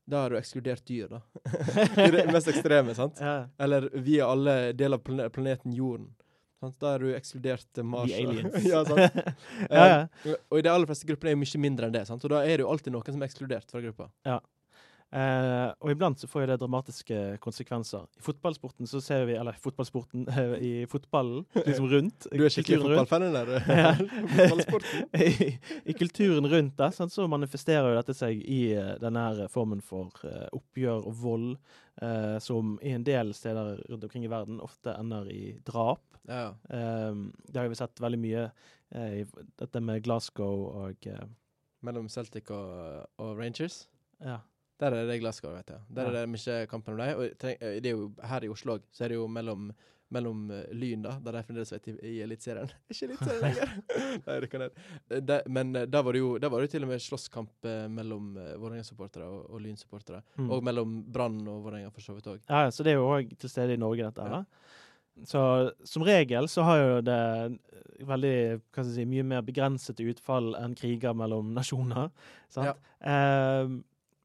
[0.10, 1.22] da har du ekskludert dyr, da.
[2.06, 3.18] I det mest ekstreme, sant?
[3.20, 3.48] Ja.
[3.60, 6.14] Eller 'vi er alle del av planeten Jorden'.
[6.60, 6.76] Sant?
[6.80, 8.12] Da har du ekskludert eh, Mars.
[8.12, 8.66] The aliens.
[8.72, 9.00] ja, sant?
[9.70, 10.08] ja, ja.
[10.26, 12.24] Eh, Og i de aller fleste gruppene er jo mye mindre enn det, sant?
[12.26, 14.10] og da er det jo alltid noen som er ekskludert fra gruppa.
[15.10, 18.04] Eh, og iblant så får jo det dramatiske konsekvenser.
[18.20, 22.28] I fotballsporten så ser vi Eller fotballsporten eh, i fotballen, liksom rundt.
[22.30, 23.50] Du er skikkelig fotballfan, rundt.
[23.50, 23.74] du.
[23.80, 23.94] Ja.
[24.38, 25.08] Fotballsporten.
[25.18, 25.58] I,
[25.90, 30.14] I kulturen rundt det, sant, så manifesterer jo dette seg i eh, denne formen for
[30.28, 31.50] uh, oppgjør og vold,
[32.04, 36.06] uh, som i en del steder rundt omkring i verden ofte ender i drap.
[36.30, 36.52] Ja.
[36.70, 39.26] Um, det har vi sett veldig mye uh, i
[39.58, 41.10] dette med Glasgow og
[41.82, 43.88] Mellom Celtic og, og Rangers.
[44.22, 44.42] Ja.
[44.80, 45.80] Der er det Glasgow, vet jeg.
[45.92, 46.10] Der Ja.
[46.10, 47.18] er det mye kampen om dem.
[47.20, 49.72] Og eh, det er jo her i Oslo så er det jo mellom,
[50.12, 52.72] mellom eh, Lyn, da, der de fremdeles vet i, i Eliteserien.
[52.90, 53.74] Ikke Eliteserien lenger!
[54.28, 54.72] Nei, det.
[55.12, 59.28] Eh, det- Men da var det jo var det til og med slåsskamp mellom Vålerenga-supportere
[59.28, 60.24] og, og Lyn-supportere.
[60.38, 60.50] Mm.
[60.52, 62.40] Og mellom Brann og Vålerenga, for så vidt òg.
[62.50, 64.40] Ja, så det er jo òg til stede i Norge, dette her.
[64.40, 64.46] Ja.
[65.28, 67.60] så som regel så har jo det
[68.08, 68.34] veldig
[68.72, 72.08] hva skal jeg si, mye mer begrensede utfall enn kriger mellom nasjoner.
[72.56, 72.78] Sant?
[73.04, 73.68] Eh,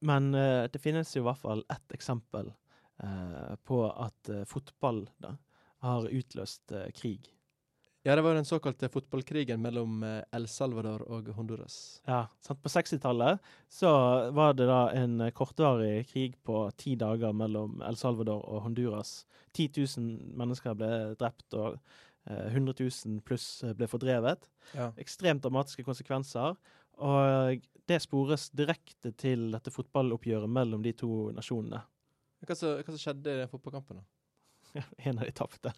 [0.05, 2.53] men eh, det finnes jo i hvert fall ett eksempel
[3.03, 5.37] eh, på at eh, fotball da,
[5.85, 7.31] har utløst eh, krig.
[8.05, 12.03] Ja, det var den såkalte fotballkrigen mellom eh, El Salvador og Honduras.
[12.05, 12.61] Ja, sant?
[12.61, 13.41] På 60-tallet
[13.73, 13.93] så
[14.37, 19.23] var det da en kortvarig krig på ti dager mellom El Salvador og Honduras.
[19.57, 21.79] 10 000 mennesker ble drept, og
[22.29, 24.51] eh, 100 000 pluss ble fordrevet.
[24.77, 24.91] Ja.
[25.01, 26.61] Ekstremt dramatiske konsekvenser.
[27.03, 31.83] Og det spores direkte til dette fotballoppgjøret mellom de to nasjonene.
[32.45, 34.05] Hva som, skjedde i den fotballkampen, da?
[35.07, 35.71] En av de tapte.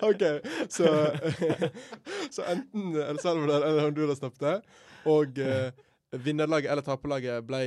[0.08, 0.22] OK,
[0.72, 0.92] så,
[2.34, 4.60] så enten El Salvador eller Honduras tapte,
[5.06, 5.68] og eh,
[6.22, 7.60] vinnerlaget eller taperlaget ble,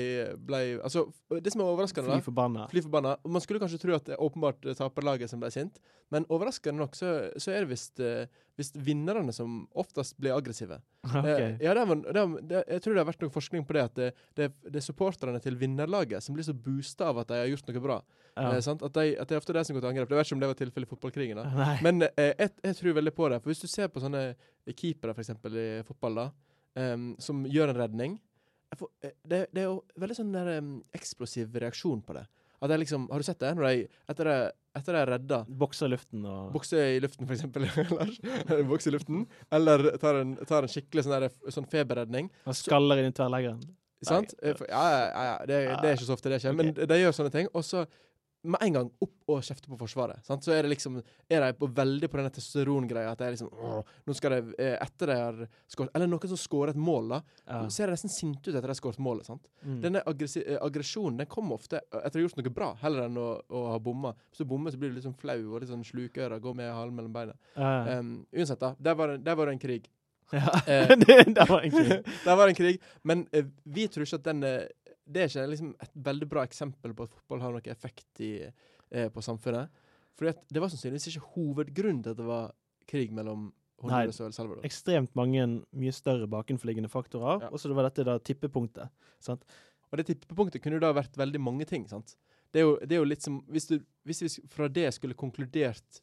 [0.48, 2.68] ble Altså, det som er overraskende, Fly forbanna.
[2.72, 3.16] Fly forbanna.
[3.28, 5.80] Man skulle kanskje tro at det er åpenbart eh, taperlaget som ble sint,
[6.14, 8.26] men overraskende nok så, så er det visst eh,
[8.76, 10.82] vinnerne som oftest blir aggressive.
[11.10, 11.56] Okay.
[11.56, 13.84] Eh, ja, det var, det det, jeg tror det har vært noe forskning på det,
[13.88, 17.72] at det, er supporterne til vinnerlaget som blir så boosta av at de har gjort
[17.72, 17.98] noe bra.
[18.36, 18.52] Ja.
[18.54, 18.84] Eh, sant?
[18.86, 20.12] At, de, at det er ofte de som går til angrep.
[20.12, 21.42] Jeg vet ikke om det var tilfellet i fotballkrigen.
[21.42, 21.68] da.
[21.86, 23.42] Men eh, jeg, jeg tror veldig på det.
[23.42, 24.24] For hvis du ser på sånne
[24.70, 26.28] keepere eksempel, i fotball, da,
[26.80, 28.18] um, som gjør en redning
[28.78, 32.28] får, eh, det, det er jo veldig sånn der, um, eksplosiv reaksjon på det.
[32.60, 33.54] At jeg liksom, Har du sett det?
[33.56, 37.26] Når jeg, etter at etter de er redda Bokser i luften og Bokser i luften,
[37.26, 37.66] for eksempel.
[38.50, 39.26] Eller i luften.
[39.52, 42.30] Eller tar en, tar en skikkelig sånn, der, sånn feberredning.
[42.46, 43.64] og skaller inn i tverrleggeren.
[44.06, 44.36] Sant?
[44.42, 45.34] Eh, Ja, ja, ja.
[45.46, 46.56] Det, det er ikke så ofte det skjer.
[46.56, 47.50] Men de gjør sånne ting.
[47.52, 47.84] Og så
[48.44, 50.22] med en gang opp og kjefte på Forsvaret.
[50.26, 50.46] Sant?
[50.46, 51.00] Så er det liksom
[51.30, 54.54] Er de på veldig på denne testosterongreia at det er liksom åh, Nå skal de
[54.64, 57.20] eh, Etter de har skåret Eller noen som skårer et mål, da.
[57.46, 57.60] Ja.
[57.70, 59.28] Ser de nesten sinte ut etter de har skåret målet.
[59.28, 59.44] sant?
[59.62, 59.82] Mm.
[59.84, 63.28] Denne eh, aggresjonen den kommer ofte etter å ha gjort noe bra, heller enn å,
[63.50, 64.16] å ha bomma.
[64.32, 66.72] Hvis du bommer, så blir du litt sånn flau og litt sånn slukøra, går med
[66.74, 67.36] halen mellom beina.
[67.56, 68.00] Ja.
[68.00, 68.74] Um, uansett, da.
[68.80, 69.90] Der var, det- der var det en krig.
[70.32, 70.62] ja.
[70.68, 70.88] eh,
[71.36, 72.06] det, var en krig.
[72.26, 72.82] Der var en krig.
[73.04, 74.60] Men eh, vi tror ikke at den eh,
[75.10, 78.34] Det er ikke liksom et veldig bra eksempel på at fotball har noe effekt i,
[78.92, 79.70] eh, på samfunnet.
[80.20, 82.52] Fordi det var sannsynligvis ikke hovedgrunnen til at det var
[82.90, 83.48] krig mellom
[83.82, 84.64] Honduras og El Salvador.
[84.68, 87.42] ekstremt mange mye større bakenforliggende faktorer.
[87.46, 87.50] Ja.
[87.50, 88.90] Og så var dette da tippepunktet.
[89.24, 89.46] Sant?
[89.90, 91.88] Og det tippepunktet kunne jo da vært veldig mange ting.
[91.88, 92.18] sant?
[92.52, 95.14] Det er jo, det er jo litt som Hvis, du, hvis vi fra det skulle
[95.16, 96.02] konkludert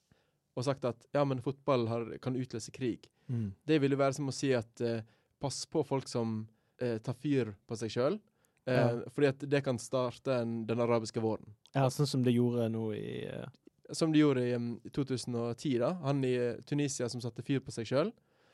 [0.57, 3.53] og sagt at ja, men fotball har, kan utløse krig, Mm.
[3.66, 5.01] det ville jo være som å si at eh,
[5.42, 6.47] pass på folk som
[6.79, 8.21] eh, tar fyr på seg sjøl.
[8.66, 9.11] Eh, Ja.
[9.14, 11.55] Fordi at det kan starte en, den arabiske våren.
[11.74, 13.46] Ja, sånn som det gjorde nå i uh...
[13.94, 15.79] Som det gjorde i um, 2010.
[15.79, 15.92] da.
[16.02, 18.09] Han i eh, Tunisia som satte fyr på seg sjøl.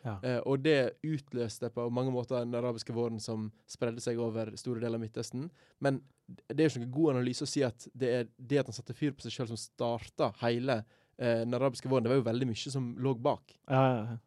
[0.05, 0.19] Ja.
[0.21, 4.83] Eh, og det utløste på mange måter den arabiske våren som spredde seg over store
[4.83, 5.47] deler av Midtøsten.
[5.81, 8.69] Men det er jo ikke noen god analyse å si at det er det at
[8.69, 10.83] han satte fyr på seg sjøl som starta hele
[11.17, 12.05] eh, den arabiske våren.
[12.05, 13.57] Det var jo veldig mye som lå bak.
[13.71, 14.21] ja, ja, ja.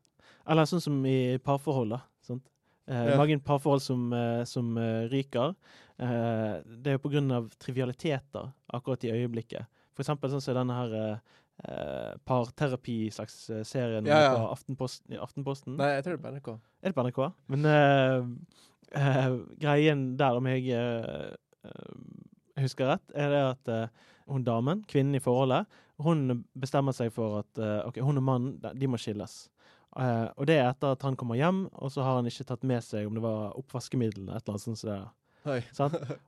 [0.47, 2.01] Eller sånn som i parforhold, da.
[2.25, 2.43] Sant?
[2.87, 3.17] Eh, Ja.
[3.17, 5.55] Mange parforhold som, eh, som eh, ryker.
[5.97, 6.99] Det er jo
[7.31, 9.65] av trivialiteter akkurat i øyeblikket.
[9.95, 10.95] For eksempel sånn som denne her
[11.63, 14.33] eh, parterapi-slags serien Ja, ja.
[14.35, 15.15] på Aftenposten.
[15.23, 15.77] Aftenposten.
[15.79, 16.49] Nei, jeg tror det er på NRK.
[16.83, 17.21] Er det på NRK?
[17.47, 18.27] Men uh,
[18.99, 20.75] uh, greien der, om jeg
[22.59, 23.73] husker rett, er det at
[24.27, 25.65] hun damen, kvinnen i forholdet,
[26.01, 29.45] hun bestemmer seg for at ok, hun og mannen de- de må skilles.
[29.95, 32.63] Eh, og det er etter at han kommer hjem, og så har han ikke tatt
[32.67, 34.81] med seg om det var oppvaskemiddel eller et eller annet sånt.
[34.81, 35.08] Så det er.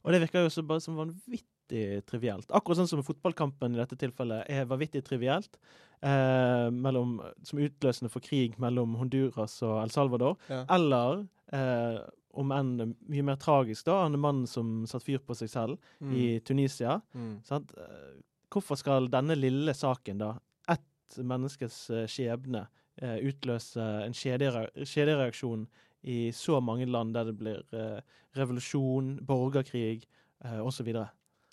[0.05, 2.51] Og det virker jo så bare som vanvittig trivielt.
[2.53, 5.57] Akkurat sånn som fotballkampen i dette tilfellet er vanvittig trivielt.
[6.05, 10.37] Eh, mellom, som utløsende for krig mellom Honduras og El Salvador.
[10.53, 10.61] Ja.
[10.77, 11.97] Eller, eh,
[12.37, 16.13] om enn mye mer tragisk, da, han mannen som satte fyr på seg selv Mm.
[16.13, 17.01] i Tunisia.
[17.15, 17.41] Mm.
[17.51, 18.21] Eh,
[18.53, 20.37] Hvorfor skal denne lille saken, da,
[20.69, 22.67] ett menneskes eh, skjebne,
[23.01, 25.67] eh, utløse en kjedere- kjedereaksjon
[26.07, 27.99] i så mange land der det blir eh,
[28.37, 30.05] revolusjon, borgerkrig
[30.43, 30.91] eh, osv.?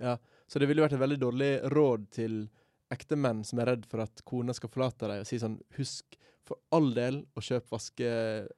[0.02, 2.44] Ja, så det ville vært et veldig dårlig råd til
[2.94, 6.60] ektemenn som er redd for at kona skal forlate deg, og si sånn Husk for
[6.76, 8.10] all del å kjøpe vaske,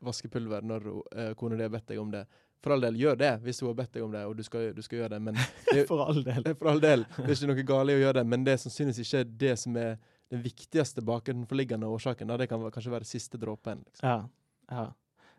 [0.02, 2.24] vaskepulver når uh, kona di har bedt deg om det.
[2.64, 4.72] For all del, gjør det hvis hun har bedt deg om det, og du skal,
[4.74, 5.20] du skal gjøre det.
[5.28, 5.38] Men
[5.70, 6.48] det, For all del.
[6.58, 8.62] for all del, det er ikke noe galt i å gjøre det, men det er
[8.64, 9.94] sannsynligvis ikke det som er
[10.30, 12.28] den viktigste bakenforliggende årsaken.
[12.28, 12.36] Da.
[12.40, 13.82] Det kan kanskje være siste dråpen.
[13.86, 14.08] Liksom.
[14.08, 14.28] Ja.
[14.70, 14.86] ja.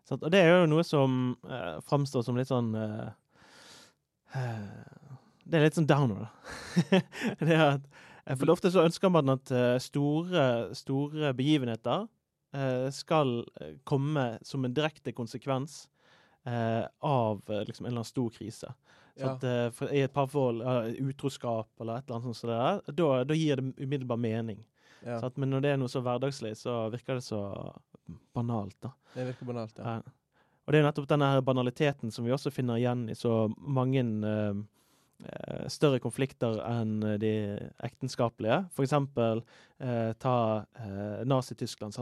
[0.08, 3.10] Så, Og det er jo noe som uh, framstår som litt sånn uh,
[4.36, 7.02] uh, Det er litt sånn downer, da.
[7.47, 7.89] det at,
[8.26, 12.08] eh, for ofte så ønsker man at eh, store, store begivenheter
[12.56, 15.86] eh, skal eh, komme som en direkte konsekvens
[16.47, 18.73] eh, av eh, liksom en eller annen stor krise.
[19.17, 19.32] Så Ja.
[19.34, 19.43] at,
[19.82, 23.34] uh, I et parforhold, uh, utroskap eller et eller annet sånt, så der, da, da
[23.34, 24.60] gir det umiddelbar mening.
[25.05, 25.38] Ja, Sant?
[25.38, 27.41] Men når det er noe så hverdagslig, så virker det så
[28.33, 28.93] banalt, da.
[29.13, 29.97] det virker banalt, ja.
[29.97, 30.15] Ja.
[30.67, 34.01] Og det er nettopp denne her banaliteten som vi også finner igjen i så mange
[34.03, 34.57] eh,
[35.71, 37.31] større konflikter enn de
[37.88, 38.57] ektenskapelige.
[38.75, 39.41] For eksempel
[39.79, 41.95] eh, ta eh, Nazi-Tyskland.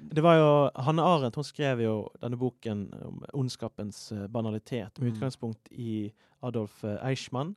[0.00, 0.48] Det var jo,
[0.88, 5.14] Hanne Arendt hun skrev jo denne boken om ondskapens eh, banalitet, med Mm.
[5.16, 7.54] utgangspunkt i Adolf Eichmann,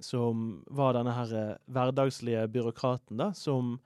[0.00, 3.78] som var denne her hverdagslige byråkraten da, som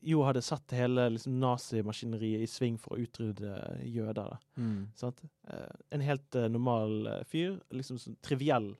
[0.00, 3.56] jo hadde satt hele liksom, nazimaskineriet i sving for å utrydde
[3.86, 4.38] jøder.
[4.58, 4.88] Mm.
[5.02, 7.58] Eh, en helt eh, normal eh, fyr.
[7.74, 8.72] Liksom sånn triviell,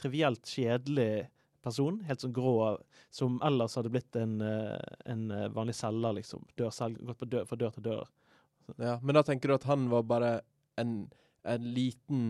[0.00, 1.28] trivielt kjedelig
[1.64, 2.00] person.
[2.08, 2.78] Helt sånn grå,
[3.12, 6.46] som ellers hadde blitt en, en vanlig selger, liksom.
[6.56, 8.14] Dør selv, gått på dør, fra dør til dør.
[8.76, 10.32] Ja, men da tenker du at han var bare
[10.80, 11.00] en,
[11.48, 12.22] en liten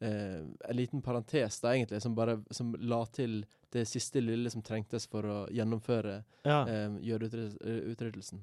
[0.00, 4.62] eh, En liten parentes, da, egentlig, som bare som la til det siste lille som
[4.62, 6.62] trengtes for å gjennomføre Ja.
[6.66, 8.40] eh, jødeutryddelsen.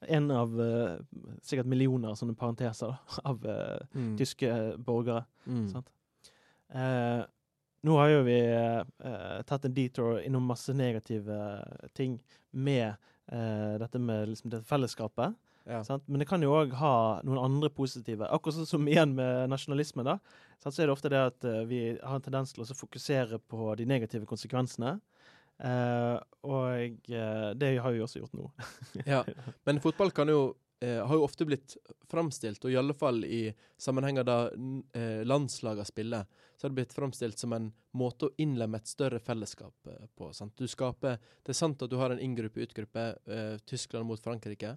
[0.00, 0.98] En av eh,
[1.42, 2.98] sikkert millioner sånne parenteser da,
[3.30, 4.16] av eh, Mm.
[4.18, 5.24] tyske eh, borgere.
[5.46, 5.82] Mm.
[6.70, 7.24] Eh,
[7.86, 11.38] nå har jo vi eh, tatt en detour innom masse negative
[11.94, 12.18] ting
[12.52, 12.94] med
[13.32, 15.34] eh, dette med liksom, det fellesskapet.
[15.68, 15.82] Ja.
[15.84, 16.06] Sant?
[16.08, 16.94] Men det kan jo òg ha
[17.26, 18.28] noen andre positive.
[18.32, 20.18] Akkurat sånn som igjen med nasjonalisme, da.
[20.62, 20.72] Sant?
[20.74, 23.74] Så er det ofte det at eh, vi har en tendens til å fokusere på
[23.78, 24.96] de negative konsekvensene.
[25.58, 26.14] Uh,
[26.46, 28.46] og uh, det har vi også gjort nå.
[29.10, 29.24] Ja.
[29.66, 30.52] Men fotball kan jo
[30.84, 31.74] uh, har jo ofte blitt
[32.10, 34.52] framstilt, og i alle fall i sammenhenger der
[34.96, 36.24] eh, landslagene spiller,
[36.56, 40.30] så har det blitt framstilt som en måte å innlemme et større fellesskap på.
[40.32, 40.56] Sant?
[40.56, 44.76] Du skaper, Det er sant at du har en inngruppe utgruppe, eh, Tyskland mot Frankrike,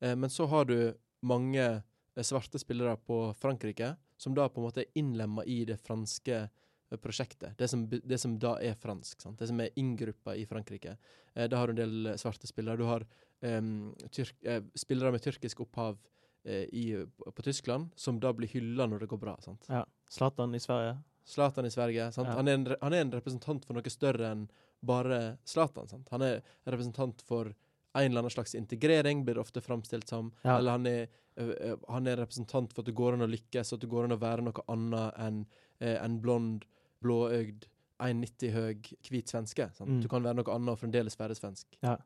[0.00, 4.82] men så har du mange eh, svarte spillere på Frankrike, som da på en måte
[4.84, 7.56] er innlemma i det franske eh, prosjektet.
[7.58, 9.20] Det som, det som da er fransk.
[9.22, 9.38] Sant?
[9.38, 10.96] Det som er inngruppa i Frankrike.
[11.34, 12.78] Eh, da har du en del eh, svarte spillere.
[12.80, 13.06] Du har
[13.40, 15.98] em, tyrk, eh, spillere med tyrkisk opphav
[16.44, 19.36] eh, i, på, på Tyskland, som da blir hylla når det går bra.
[19.44, 19.66] sant?
[19.68, 19.84] Ja.
[20.10, 20.98] Zlatan i Sverige.
[21.28, 22.12] Zlatan i Sverige.
[22.12, 22.28] sant?
[22.30, 22.38] Ja.
[22.38, 24.46] Han, er en, han er en representant for noe større enn
[24.80, 25.90] bare Zlatan.
[25.90, 26.08] sant?
[26.14, 27.50] Han er en representant for
[27.98, 30.30] en eller annen slags integrering, blir det ofte framstilt som.
[30.44, 30.58] Ja.
[30.58, 31.08] Eller han er,
[31.38, 34.16] ø, han er representant for at det går an å lykkes, at det går an
[34.16, 35.40] å være noe annet enn
[35.82, 36.64] uh, en blond,
[37.04, 37.66] blåøgd,
[37.98, 38.74] 1,90 høy,
[39.10, 39.68] hvit svenske.
[39.74, 39.90] Sant?
[39.90, 40.00] Mm.
[40.04, 41.66] Du kan være noe annet og fremdeles være svensk.
[41.82, 41.96] Ja.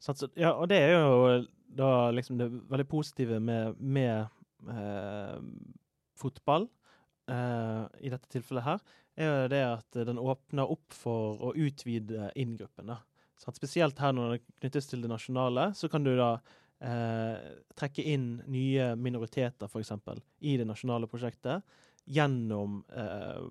[0.00, 1.46] så- ja, og det er jo
[1.76, 4.28] da liksom det veldig positive med, med
[4.68, 5.40] eh,
[6.16, 6.68] fotball,
[7.28, 8.80] eh, i dette tilfellet her,
[9.18, 12.86] er jo det at den åpner opp for å utvide inngruppen.
[12.86, 12.98] da.
[13.38, 13.58] Sant?
[13.58, 16.30] Spesielt her når det knyttes til det nasjonale, så kan du da
[16.84, 19.92] eh, trekke inn nye minoriteter, f.eks.,
[20.40, 21.62] i det nasjonale prosjektet
[22.08, 23.42] gjennom eh,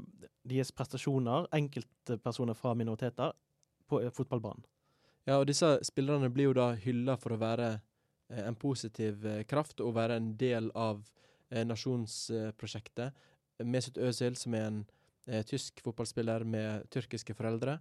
[0.47, 3.35] deres prestasjoner, enkeltpersoner fra minoriteter,
[3.87, 4.65] på eh, fotballbanen.
[5.27, 9.43] Ja, og disse spillerne blir jo da hylla for å være eh, en positiv eh,
[9.49, 11.01] kraft og være en del av
[11.51, 13.25] eh, nasjonsprosjektet.
[13.67, 14.85] Mesut Özil, som er en
[15.49, 17.73] tysk fotballspiller med tyrkiske foreldre,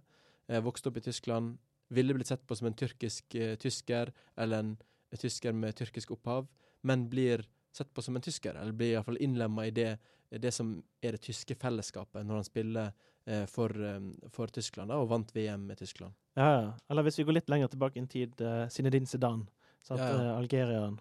[0.65, 1.53] vokste opp i Tyskland,
[1.87, 4.77] ville blitt sett på som en tyrkisk eh, tysker eller en
[5.17, 6.47] tysker med tyrkisk opphav,
[6.81, 9.97] men blir sett på som en tysker, eller blir iallfall innlemma i det,
[10.29, 12.91] det som er det tyske fellesskapet, når han spiller
[13.25, 13.99] eh, for, eh,
[14.33, 16.15] for Tyskland da, og vant VM med Tyskland.
[16.37, 16.73] Ja, ja.
[16.89, 19.47] Eller hvis vi går litt lenger tilbake i en tid, eh, Zinedine Zidane.
[19.81, 20.01] Sant?
[20.01, 20.23] Ja, ja.
[20.23, 20.99] Eh, Algerieren.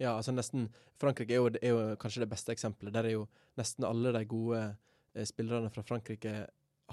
[0.00, 0.66] Ja, altså nesten
[1.00, 2.94] Frankrike er jo, er jo kanskje det beste eksempelet.
[2.94, 3.26] Der er jo
[3.60, 4.62] nesten alle de gode
[5.14, 6.34] eh, spillerne fra Frankrike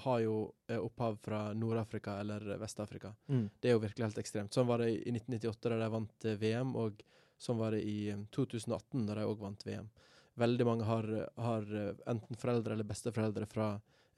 [0.04, 0.36] har jo
[0.70, 3.14] eh, opphav fra Nord-Afrika eller Vest-Afrika.
[3.28, 3.50] Mm.
[3.60, 4.54] Det er jo virkelig helt ekstremt.
[4.56, 7.04] Sånn var det i 1998 da de vant eh, VM, og
[7.40, 9.90] sånn var det i eh, 2018 da de òg vant VM.
[10.40, 13.74] Veldig mange har, har eh, enten foreldre eller besteforeldre fra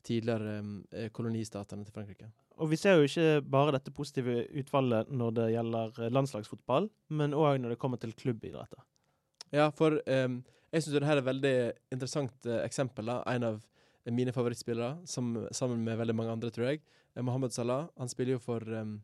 [0.05, 0.59] tidligere
[0.91, 2.31] eh, kolonistatene til Frankrike.
[2.61, 7.37] Og vi ser jo ikke bare dette positive utfallet når det gjelder eh, landslagsfotball, men
[7.37, 8.83] òg når det kommer til klubbidretter.
[9.51, 10.41] Ja, for em,
[10.71, 11.55] jeg syns dette er et veldig
[11.91, 13.09] interessant eh, eksempel.
[13.11, 13.21] da.
[13.33, 13.61] En av
[14.09, 16.81] mine favorittspillere, som, sammen med veldig mange andre, tror jeg.
[17.15, 17.89] Eh, Mohammed Salah.
[17.99, 18.97] Han spiller jo for, um,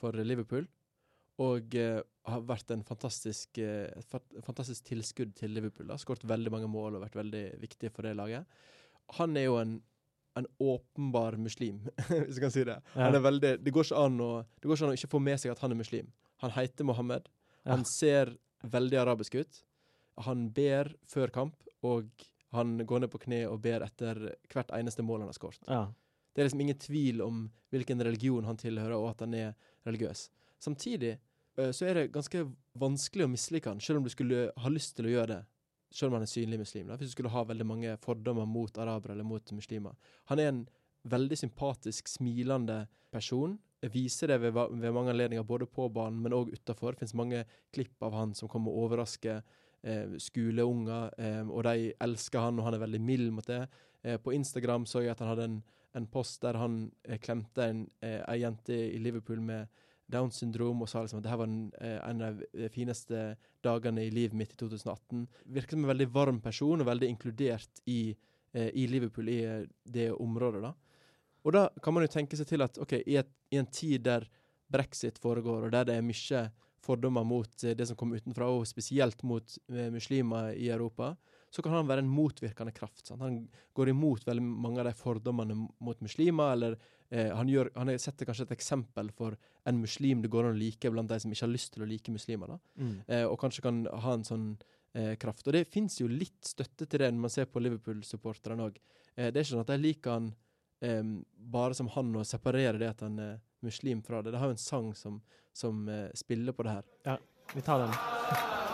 [0.00, 0.66] for Liverpool.
[1.42, 4.16] Og uh, har vært en fantastisk, uh, et
[4.46, 5.90] fantastisk tilskudd til Liverpool.
[5.92, 8.48] Har Skåret veldig mange mål og vært veldig viktig for det laget.
[9.20, 9.76] Han er jo en,
[10.40, 12.80] en åpenbar muslim, hvis du kan si det.
[12.96, 13.10] Ja.
[13.10, 15.62] Han veldig, det, går å, det går ikke an å ikke få med seg at
[15.62, 16.10] han er muslim.
[16.42, 17.28] Han heter Mohammed.
[17.62, 17.76] Ja.
[17.76, 18.34] Han ser
[18.66, 19.62] veldig arabisk ut.
[20.24, 22.08] Han ber før kamp, og
[22.54, 24.20] han går ned på kne og ber etter
[24.52, 25.62] hvert eneste mål han har skåret.
[25.66, 25.86] Ja.
[26.32, 29.54] Det er liksom ingen tvil om hvilken religion han tilhører, og at han er
[29.88, 30.28] religiøs.
[30.62, 32.44] Samtidig eh, så er det ganske
[32.78, 35.42] vanskelig å mislike han, selv om du skulle ha lyst til å gjøre det.
[35.96, 36.90] Selv om han er synlig muslim.
[36.90, 36.98] Da.
[37.00, 39.94] Hvis du skulle ha veldig mange fordommer mot arabere eller mot muslimer.
[40.28, 40.64] Han er en
[41.08, 42.82] veldig sympatisk, smilende
[43.14, 43.54] person.
[43.80, 46.92] Jeg viser det ved, ved mange anledninger, både på banen, men òg utafor.
[46.92, 49.40] Det finnes mange klipp av han som kommer og overrasker
[50.18, 53.66] skoleunger, eh, og de elsker han, og han er veldig mild mot det.
[54.02, 55.56] Eh, på Instagram så jeg at han hadde en,
[55.96, 59.66] en post der han eh, klemte en, eh, ei jente i Liverpool med
[60.06, 63.22] Downs syndrom og sa liksom at det her var en, eh, en av de fineste
[63.64, 65.26] dagene i livet mitt i 2018.
[65.56, 68.16] Virker som en veldig varm person og veldig inkludert i,
[68.54, 70.62] eh, i Liverpool, i eh, det området.
[70.62, 70.74] da.
[71.44, 74.04] Og da kan man jo tenke seg til at ok, i, et, i en tid
[74.04, 74.28] der
[74.70, 76.50] brexit foregår, og der det er mye
[76.86, 81.14] fordommer mot eh, det som kommer utenfra, og spesielt mot eh, muslimer i Europa,
[81.50, 83.06] så kan han være en motvirkende kraft.
[83.06, 83.22] Sant?
[83.22, 83.36] Han
[83.76, 86.74] går imot veldig mange av de fordommene mot muslimer, eller
[87.08, 90.56] eh, han, gjør, han er- setter kanskje et eksempel for en muslim det går an
[90.56, 92.56] å like blant de som ikke har lyst til å like muslimer.
[92.76, 92.96] Mm.
[93.06, 94.44] Eh, og kanskje kan ha en sånn
[94.98, 95.46] eh, kraft.
[95.48, 98.76] Og det fins jo litt støtte til det når man ser på Liverpool-supporterne òg.
[99.14, 100.34] Eh, det er ikke sånn at de liker han
[101.56, 104.34] bare som han og separerer det at han er muslim fra det.
[104.34, 105.14] De har jo en sang som,
[105.56, 106.82] som eh, spiller på det her.
[107.08, 107.18] Ja,
[107.54, 107.90] Vi tar den.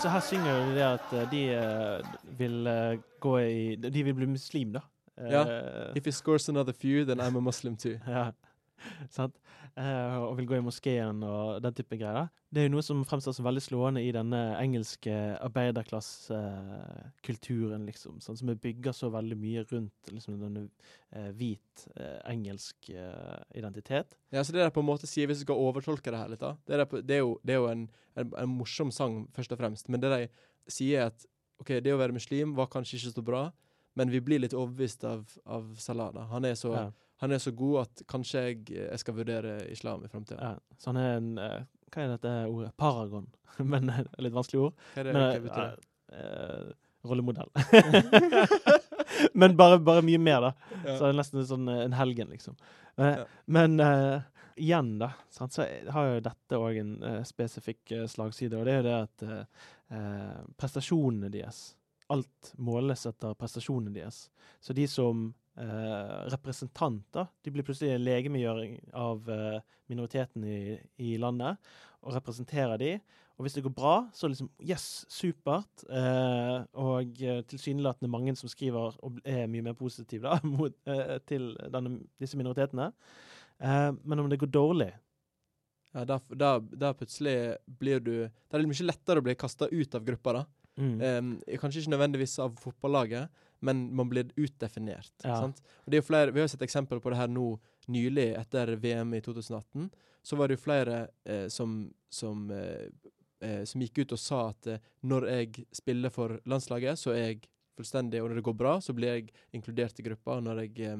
[0.00, 4.14] så her synger de det at eh, de eh, vil eh, gå i De vil
[4.14, 4.80] bli muslim, da.
[5.18, 5.44] Ja.
[5.96, 7.98] If he scores another few, then I'm a Muslim too.
[8.06, 8.30] Ja,
[10.30, 12.26] og vil gå i moskeen og den type greier.
[12.50, 15.14] Det er jo noe som fremstår som veldig slående i denne engelske
[15.46, 18.14] arbeiderklassekulturen, liksom.
[18.24, 20.62] Sånn, som er bygger så veldig mye rundt liksom, denne
[21.14, 24.08] eh, hvit eh, engelsk eh, identitet.
[24.34, 26.42] Ja, så det der på en måte sier, Hvis du skal overtolke det her litt,
[26.42, 27.82] da Det, på, det er jo, det er jo en,
[28.18, 29.84] en, en morsom sang, først og fremst.
[29.88, 30.22] Men det de
[30.70, 31.26] sier, er at
[31.60, 33.42] OK, det å være muslim var kanskje ikke så bra,
[33.98, 36.12] men vi blir litt overbevist av, av Salah.
[36.14, 36.22] da.
[36.32, 36.86] Han er så Ja,
[37.20, 40.40] Han er så god at kanskje jeg, jeg skal vurdere islam i framtida.
[40.40, 40.76] ja.
[40.80, 41.58] Så han er en eh,
[41.92, 42.70] Hva er dette ordet?
[42.80, 43.26] Paragon.
[43.72, 44.74] Men et litt vanskelig ord.
[44.94, 45.88] Hva er det, Men, hva betyr det?
[46.16, 46.70] eh,
[47.10, 47.50] rollemodell.
[49.34, 50.52] Men bare, bare mye mer, da.
[50.84, 50.94] Ja.
[50.96, 52.56] Så det er nesten sånn eh, en helgen, liksom.
[52.96, 53.24] Eh, Ja.
[53.50, 54.20] Men uh,
[54.60, 55.64] igjen, da, sant, så
[55.94, 59.24] har jo dette òg en eh, spesifikk eh, slagside, og det er jo det at
[59.26, 61.60] eh, eh, prestasjonene deres
[62.10, 64.24] Alt måles etter prestasjonene deres.
[64.60, 65.28] Så de som
[65.60, 69.58] eh, representanter, de blir plutselig en legemegjøring av eh,
[69.90, 70.60] minoriteten i,
[71.02, 71.60] i landet,
[72.00, 72.94] og representerer de.
[73.40, 75.84] Og hvis det går bra, så liksom Yes, supert.
[75.88, 81.16] Eh, og eh, tilsynelatende mange som skriver og er mye mer positive da, mot, eh,
[81.28, 82.90] til denne, disse minoritetene.
[83.60, 84.90] Eh, men om det går dårlig
[85.92, 89.68] Ja, da, da, da plutselig blir du Da er det mye lettere å bli kasta
[89.72, 90.44] ut av gruppa, da.
[90.80, 90.94] mm.
[91.00, 95.12] Um, kanskje ikke nødvendigvis av fotballaget, men man blir utdefinert.
[95.24, 95.36] Ja.
[95.42, 95.62] Sant?
[95.84, 97.58] Og det er jo flere, Vi har sett eksempel på det her nå
[97.88, 99.90] nylig, etter VM i 2018.
[100.22, 102.88] Så var det jo flere eh, som, som, eh,
[103.40, 107.24] eh, som gikk ut og sa at eh, når jeg spiller for landslaget, så er
[107.24, 107.40] jeg
[107.80, 110.40] fullstendig Og når det går bra, så blir jeg inkludert i gruppa.
[110.44, 110.90] Når, jeg,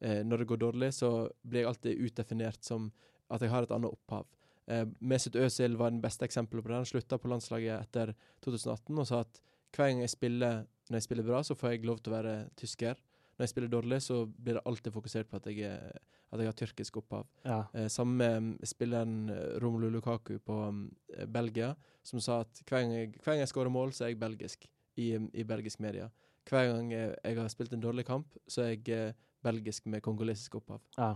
[0.00, 2.90] eh, når det går dårlig, så blir jeg alltid utdefinert som
[3.30, 4.26] at jeg har et annet opphav.
[4.66, 6.80] Eh, Mesut Özil var den beste eksempelet på det.
[6.80, 9.40] Han slutta på landslaget etter 2018 og sa at
[9.76, 12.34] hver gang jeg spiller når jeg spiller bra, så får jeg lov til å være
[12.58, 13.00] tysker.
[13.36, 15.98] Når jeg spiller dårlig, så blir det alltid fokusert på at jeg, er,
[16.32, 17.26] at jeg har tyrkisk opphav.
[17.44, 17.58] Ja.
[17.76, 19.16] Eh, samme med mm, spilleren
[19.62, 21.74] Romelu Lukaku på eh, Belgia,
[22.06, 24.64] som sa at hver gang jeg, hver gang jeg skårer mål, så er jeg belgisk
[24.96, 26.08] i, mm, i belgisk media.
[26.48, 30.04] Hver gang jeg, jeg har spilt en dårlig kamp, så er jeg eh, belgisk med
[30.06, 30.82] kongolesisk opphav.
[30.96, 31.14] ja.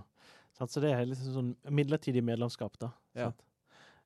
[0.58, 2.90] Sant, så det er liksom sånn midlertidig medlemskap, da.
[3.16, 3.30] Ja.
[3.30, 3.44] Sant?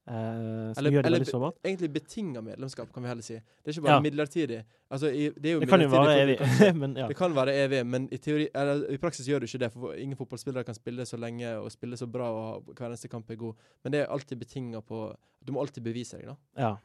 [0.07, 1.53] Som Eller- eller.
[1.65, 3.35] Egentlig betinga medlemskap, kan vi heller si.
[3.35, 4.01] Det er ikke bare Ja.
[4.01, 4.65] midlertidig.
[4.91, 7.09] Altså, i, det jo Det kan jo midlertidig for evig, men ja.
[7.09, 9.73] Det kan være evig, men i, teori, eller, i praksis gjør du ikke det.
[9.73, 13.31] For ingen fotballspillere kan spille så lenge og spille så bra og hver eneste kamp
[13.31, 13.55] er god.
[13.83, 16.37] Men det er alltid betinga på Du må alltid bevise deg, da.
[16.59, 16.77] Ja.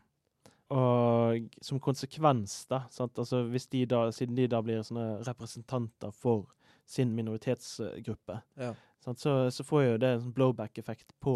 [0.72, 3.18] Og som konsekvens, da, sant?
[3.18, 6.46] Altså, hvis de da, siden de da blir sånne representanter for
[6.86, 8.74] sin minoritetsgruppe, Ja.
[9.00, 11.34] Så, så får jo det en sånn blowback-effekt på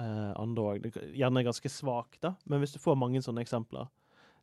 [0.00, 0.86] eh, andre òg.
[1.12, 3.90] Gjerne ganske svak, da, men hvis du får mange sånne eksempler,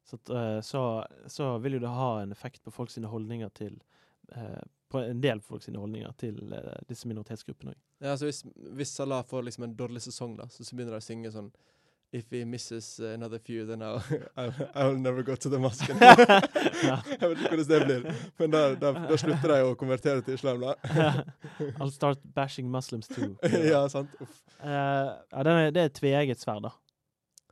[0.06, 0.84] så, eh, så,
[1.26, 3.82] så vil jo det ha en effekt på folks holdninger til
[4.36, 7.82] eh, På en del folk sine holdninger til eh, disse minoritetsgruppene òg.
[8.00, 8.44] Ja, altså hvis,
[8.78, 11.52] hvis Salah får liksom en dårlig sesong, da, så, så begynner de å synge sånn
[12.12, 14.04] If he misses uh, another few, then I'll,
[14.38, 15.88] I'll, I'll never go to the mosque.
[15.94, 18.08] Jeg vet ikke hvordan det blir.
[18.40, 20.74] Men da, da, da slutter de å konvertere til islam, da.
[21.78, 23.36] I'll start bashing Muslims too.
[23.46, 24.10] ja, sant.
[24.20, 26.74] Eh, ja, er, det er et tveegget sverd, da.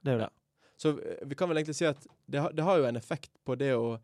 [0.01, 0.31] Det er jo det.
[0.81, 3.29] Så eh, vi kan vel egentlig si at det, har- det har jo en effekt
[3.45, 3.97] på det å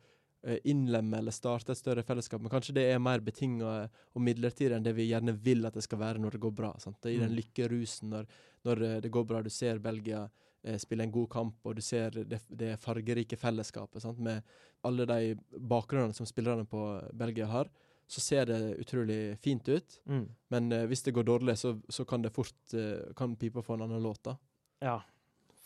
[0.63, 4.83] innlemme eller starte et større fellesskap, men kanskje det er mer betinga og midlertidig enn
[4.83, 6.73] det vi gjerne vil at det skal være når det går bra.
[6.83, 6.97] Sant?
[7.01, 7.37] Det gir i den Mm.
[7.41, 8.25] lykkerusen når,
[8.65, 9.41] når eh, det går bra.
[9.41, 10.29] Du ser Belgia
[10.65, 14.19] eh, spille en god kamp, og du ser det, det fargerike fellesskapet sant?
[14.19, 14.43] med
[14.83, 16.83] alle de bakgrunnene som spillerne på
[17.13, 17.69] Belgia har.
[18.07, 20.27] Så ser det utrolig fint ut, Mm.
[20.51, 23.73] men eh, hvis det går dårlig, så, så kan det fort eh, kan pipa få
[23.75, 24.21] en annen låt.
[24.23, 24.35] da.
[24.81, 25.01] Ja.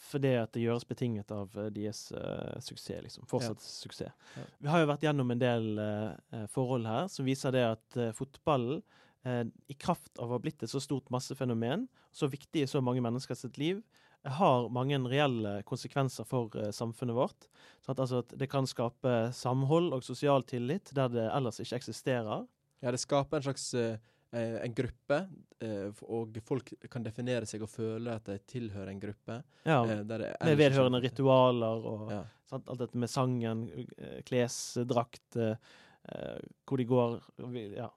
[0.07, 3.27] Fordi at det gjøres betinget av eh, deres uh, suksess, liksom.
[3.29, 4.13] Fortsatt suksess.
[4.37, 4.45] Ja.
[4.63, 8.13] Vi har jo vært gjennom en del eh, forhold her som viser det at uh,
[8.17, 8.83] fotballen,
[9.27, 11.81] i kraft av å ha blitt et så stort massefenomen,
[12.15, 13.81] så viktig i så mange mennesker sitt liv,
[14.23, 17.49] har mange reelle konsekvenser for samfunnet vårt.
[17.83, 21.81] Sånn at, altså, at det kan skape samhold og sosial tillit der det ellers ikke
[21.81, 22.45] eksisterer.
[22.83, 23.97] Ja, det skaper en slags eh,
[24.37, 25.17] eh, en gruppe,
[25.65, 29.39] eh, og folk kan definere seg og føle at de tilhører en gruppe.
[29.67, 32.23] Ja, eh, med vedhørende ritualer og Ja.
[32.49, 33.65] sant, alt dette med sangen,
[33.97, 35.37] eh, klesdrakt,
[36.67, 37.21] hvor de går
[37.75, 37.89] Ja.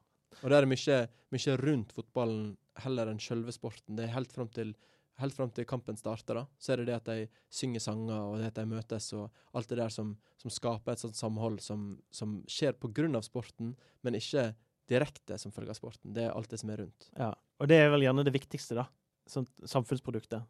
[0.43, 3.95] Og det er mye, mye rundt fotballen heller enn sjølve sporten.
[3.97, 4.74] Det er helt fram til
[5.20, 8.38] Helt fram til kampen starter, da, så er det det at de synger sanger, og
[8.41, 11.99] det at de møtes, og alt det der som, som skaper et sånt samhold som,
[12.11, 12.72] som skjer
[13.18, 14.55] av sporten, men ikke
[14.91, 16.12] direkte som følge av sporten.
[16.16, 17.11] Det er alt det som er rundt.
[17.16, 17.32] ja.
[17.61, 18.86] Og det er vel gjerne det viktigste, da.
[19.28, 20.43] Som samfunnsproduktet.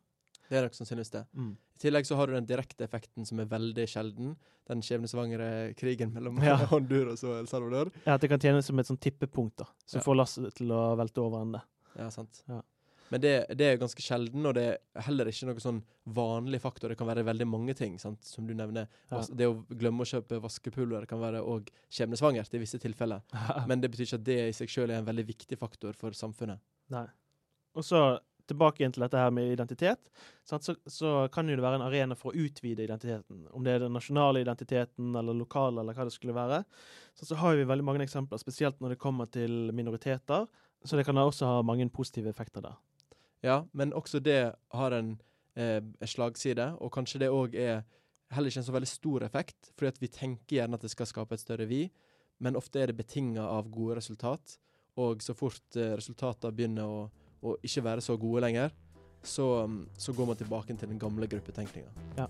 [0.50, 1.24] Det er nok sannsynligvis det.
[1.34, 1.52] Mm.
[1.76, 4.36] I tillegg så har du den direkte effekten som er veldig sjelden.
[4.70, 6.56] Den skjebnesvangre krigen mellom Ja.
[6.72, 7.90] Honduras og El Salvador.
[8.06, 9.66] Ja, At det kan tjene som et sånn tippepunkt, da.
[9.86, 10.04] Som Ja.
[10.06, 11.62] får lasset til å velte over ende.
[11.98, 12.42] Ja, sant.
[12.48, 12.60] Ja.
[13.10, 15.82] Men det, det er ganske sjelden, og det er heller ikke noen sånn
[16.14, 16.92] vanlig faktor.
[16.92, 18.22] Det kan være veldig mange ting, sant?
[18.26, 18.86] som du nevner.
[19.10, 19.22] Ja.
[19.26, 23.24] Det å glemme å kjøpe vaskepulver kan være òg skjebnesvangert i visse tilfeller.
[23.70, 26.16] Men det betyr ikke at det i seg sjøl er en veldig viktig faktor for
[26.16, 26.62] samfunnet.
[26.94, 27.08] Nei.
[27.78, 28.02] Og så
[28.50, 30.10] tilbake igjen til dette her med identitet.
[30.46, 30.66] Sant?
[30.66, 33.44] Så, så kan jo det være en arena for å utvide identiteten.
[33.54, 36.62] Om det er den nasjonale identiteten eller lokale, eller hva det skulle være.
[37.14, 40.48] Så, så har vi veldig mange eksempler, spesielt når det kommer til minoriteter.
[40.84, 42.78] Så det kan også ha mange positive effekter der.
[43.44, 45.20] Ja, men også det har en,
[45.56, 47.84] eh, slagside, og kanskje det òg er
[48.30, 51.06] heller ikke en så veldig stor effekt, fordi at vi tenker gjerne at det skal
[51.06, 51.90] skape et større vi,
[52.38, 54.58] men ofte er det betinga av gode resultat,
[54.96, 57.10] og så fort eh, resultatene begynner å,
[57.42, 58.70] å ikke være så gode lenger,
[59.22, 59.68] så,
[59.98, 62.28] så går man tilbake til den gamle gruppetenkninga.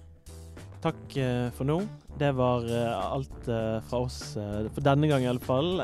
[0.80, 1.76] Takk eh, for nå.
[2.20, 5.82] Det var eh, alt eh, fra oss for denne gang i alle fall.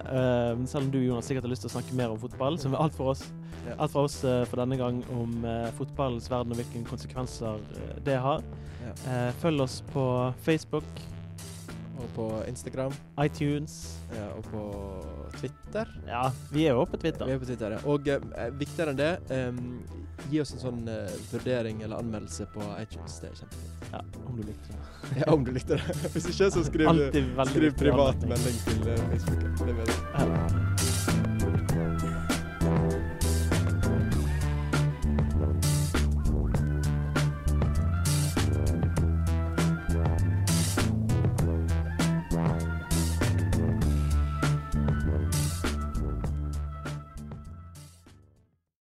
[0.64, 2.80] Selv om du Jonas sikkert har lyst til å snakke mer om fotball, så er
[2.80, 3.26] alt for oss.
[3.66, 3.74] Ja.
[3.82, 7.96] Alt fra oss eh, for denne gang om eh, fotballens verden og hvilke konsekvenser eh,
[8.06, 8.44] det har.
[8.84, 8.94] Ja.
[9.10, 10.06] Eh, følg oss på
[10.46, 10.86] Facebook,
[11.96, 12.92] Og på Instagram
[13.24, 13.96] iTunes.
[14.12, 14.62] ja, og på
[15.40, 15.88] Twitter.
[16.06, 17.24] Ja, vi er jo på Twitter.
[17.24, 17.78] Vi er på Twitter, ja.
[17.88, 19.62] Og eh, viktigere enn det, em,
[20.30, 23.16] gi oss en sånn eh, vurdering eller anmeldelse på iTunes.
[23.24, 23.90] Det er kjempefint.
[23.94, 24.82] Ja, om du likte det.
[25.22, 25.98] Ja, om du likte det.
[26.12, 27.02] Hvis ikke, så skriv,
[27.54, 29.44] skriv privat melding til eh, Facebook.
[29.64, 30.65] Det er bedre.